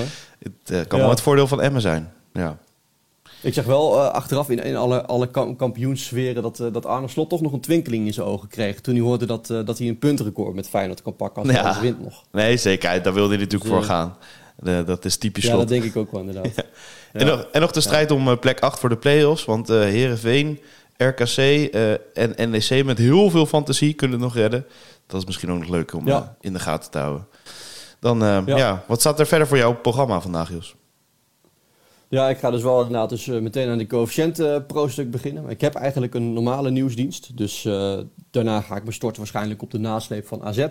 eh, 0.64 0.80
kan 0.86 0.98
Ja. 0.98 1.04
wel 1.04 1.08
het 1.10 1.20
voordeel 1.20 1.46
van 1.46 1.60
Emmen 1.60 1.80
zijn. 1.80 2.12
Ja. 2.32 2.58
Ik 3.42 3.54
zeg 3.54 3.64
wel 3.64 3.94
eh, 4.00 4.08
achteraf 4.10 4.50
in, 4.50 4.58
in 4.62 4.76
alle, 4.76 5.06
alle 5.06 5.26
kam- 5.30 5.56
kampioenssferen 5.56 6.42
dat, 6.42 6.60
eh, 6.60 6.66
dat 6.72 6.86
Arne 6.86 7.08
Slot 7.08 7.28
toch 7.30 7.40
nog 7.40 7.52
een 7.52 7.60
twinkeling 7.60 8.06
in 8.06 8.12
zijn 8.14 8.26
ogen 8.26 8.48
kreeg. 8.48 8.80
Toen 8.80 8.94
hij 8.94 9.02
hoorde 9.02 9.26
dat, 9.26 9.50
eh, 9.50 9.64
dat 9.64 9.78
hij 9.78 9.88
een 9.88 9.98
puntenrecord 9.98 10.54
met 10.54 10.68
Feyenoord 10.68 11.02
kan 11.02 11.16
pakken 11.16 11.42
als 11.42 11.52
hij 11.52 11.62
Ja. 11.62 11.80
wint 11.80 12.02
nog. 12.02 12.24
Nee, 12.32 12.56
zeker. 12.56 13.02
Daar 13.02 13.14
wilde 13.14 13.34
hij 13.34 13.42
natuurlijk 13.44 13.70
voor 13.70 13.82
gaan. 13.82 14.16
De- 14.56 14.82
dat 14.86 15.04
is 15.04 15.16
typisch 15.16 15.42
Ja, 15.44 15.48
slot. 15.48 15.60
dat 15.60 15.68
denk 15.68 15.84
ik 15.84 15.96
ook 15.96 16.10
wel 16.12 16.20
inderdaad. 16.20 16.54
En, 17.12 17.26
nog, 17.26 17.46
en 17.52 17.60
nog 17.60 17.70
de 17.72 17.80
strijd 17.80 18.10
om 18.10 18.38
plek 18.38 18.60
8 18.60 18.78
voor 18.80 18.88
de 18.88 18.96
play-offs. 18.96 19.44
Want 19.44 19.68
Herenveen, 19.68 20.60
RKC 20.96 21.36
en 22.14 22.50
NEC 22.50 22.84
met 22.84 22.98
heel 22.98 23.30
veel 23.30 23.46
fantasie 23.46 23.92
kunnen 23.94 24.16
het 24.20 24.24
nog 24.26 24.36
redden. 24.36 24.66
Dat 25.06 25.20
is 25.20 25.26
misschien 25.26 25.52
ook 25.52 25.58
nog 25.58 25.68
leuk 25.68 25.94
om 25.94 26.06
Ja. 26.06 26.36
in 26.40 26.52
de 26.52 26.58
gaten 26.58 26.90
te 26.90 26.98
houden. 26.98 27.26
Dan, 28.00 28.18
ja. 28.18 28.42
Ja. 28.56 28.84
wat 28.86 29.00
staat 29.00 29.20
er 29.20 29.26
verder 29.26 29.46
voor 29.46 29.56
jou 29.56 29.68
op 29.68 29.74
het 29.74 29.82
programma 29.82 30.20
vandaag, 30.20 30.50
Jos? 30.50 30.74
Ja, 32.10 32.28
ik 32.28 32.38
ga 32.38 32.50
dus 32.50 32.62
wel 32.62 32.78
inderdaad 32.78 33.08
dus, 33.08 33.28
eh, 33.28 33.40
meteen 33.40 33.68
aan 33.68 33.78
die 33.78 33.86
coëfficiënt 33.86 34.38
eh, 34.38 34.56
pro-stuk 34.66 35.10
beginnen. 35.10 35.42
Maar 35.42 35.52
Ik 35.52 35.60
heb 35.60 35.74
eigenlijk 35.74 36.14
een 36.14 36.32
normale 36.32 36.70
nieuwsdienst. 36.70 37.36
Dus 37.36 37.64
eh, 37.64 37.98
daarna 38.30 38.60
ga 38.60 38.76
ik 38.76 38.84
me 38.84 38.92
storten 38.92 39.18
waarschijnlijk 39.18 39.62
op 39.62 39.70
de 39.70 39.78
nasleep 39.78 40.26
van 40.26 40.42
AZ. 40.42 40.66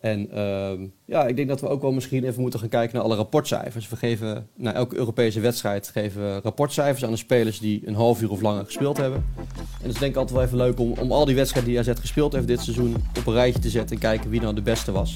En 0.00 0.30
ehm, 0.30 0.86
ja, 1.04 1.26
ik 1.26 1.36
denk 1.36 1.48
dat 1.48 1.60
we 1.60 1.68
ook 1.68 1.82
wel 1.82 1.92
misschien 1.92 2.24
even 2.24 2.40
moeten 2.40 2.60
gaan 2.60 2.68
kijken 2.68 2.96
naar 2.96 3.04
alle 3.04 3.16
rapportcijfers. 3.16 3.88
We 3.88 3.96
geven 3.96 4.48
na 4.54 4.72
elke 4.72 4.96
Europese 4.96 5.40
wedstrijd 5.40 5.88
geven 5.88 6.22
we 6.22 6.40
rapportcijfers 6.42 7.04
aan 7.04 7.10
de 7.10 7.16
spelers 7.16 7.58
die 7.58 7.82
een 7.86 7.94
half 7.94 8.22
uur 8.22 8.30
of 8.30 8.40
langer 8.40 8.64
gespeeld 8.64 8.96
hebben. 8.96 9.24
En 9.56 9.82
het 9.82 9.92
is 9.92 9.98
denk 9.98 10.12
ik 10.12 10.16
altijd 10.16 10.36
wel 10.36 10.46
even 10.46 10.56
leuk 10.56 10.78
om, 10.78 10.92
om 10.92 11.12
al 11.12 11.24
die 11.24 11.34
wedstrijden 11.34 11.70
die 11.70 11.80
AZ 11.80 12.00
gespeeld 12.00 12.32
heeft 12.32 12.46
dit 12.46 12.60
seizoen 12.60 12.96
op 13.18 13.26
een 13.26 13.32
rijtje 13.32 13.60
te 13.60 13.70
zetten 13.70 13.96
en 13.96 14.02
kijken 14.02 14.30
wie 14.30 14.40
nou 14.40 14.54
de 14.54 14.62
beste 14.62 14.92
was. 14.92 15.14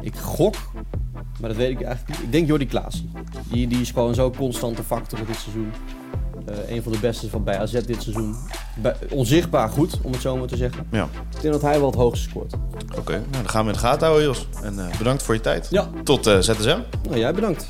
Ik 0.00 0.16
gok, 0.16 0.54
maar 1.44 1.52
dat 1.52 1.62
weet 1.62 1.70
ik 1.80 1.82
eigenlijk 1.82 2.08
niet. 2.18 2.26
Ik 2.26 2.32
denk 2.32 2.46
Jordi 2.48 2.66
Klaas. 2.66 3.04
Die, 3.50 3.66
die 3.68 3.80
is 3.80 3.90
gewoon 3.90 4.14
zo'n 4.14 4.36
constante 4.36 4.82
factor 4.82 5.18
dit 5.26 5.36
seizoen. 5.36 5.72
Eh 6.46 6.74
een 6.76 6.82
van 6.82 6.92
de 6.92 6.98
beste 6.98 7.28
van 7.28 7.44
bij 7.44 7.58
AZ 7.58 7.72
dit 7.72 8.02
seizoen. 8.02 8.36
Bij- 8.76 8.96
onzichtbaar 9.10 9.68
goed, 9.68 9.98
om 10.02 10.12
het 10.12 10.20
zo 10.20 10.36
maar 10.36 10.46
te 10.46 10.56
zeggen. 10.56 10.86
Ja, 10.90 11.08
Ik 11.34 11.40
denk 11.40 11.52
dat 11.54 11.62
hij 11.62 11.78
wel 11.78 11.86
het 11.86 11.98
hoogste 11.98 12.28
scoort. 12.28 12.54
oké. 12.98 13.12
Nou, 13.12 13.24
dan 13.30 13.48
gaan 13.48 13.62
we 13.64 13.68
in 13.70 13.76
de 13.76 13.82
gaten 13.82 14.06
houden, 14.06 14.26
Jos. 14.26 14.48
En 14.62 14.78
eh, 14.78 14.98
bedankt 14.98 15.22
voor 15.22 15.34
je 15.34 15.40
tijd. 15.40 15.66
Ja, 15.70 15.88
Tot 16.04 16.26
eh, 16.26 16.38
ZSM. 16.38 16.78
nou 17.02 17.18
jij 17.18 17.34
bedankt. 17.34 17.66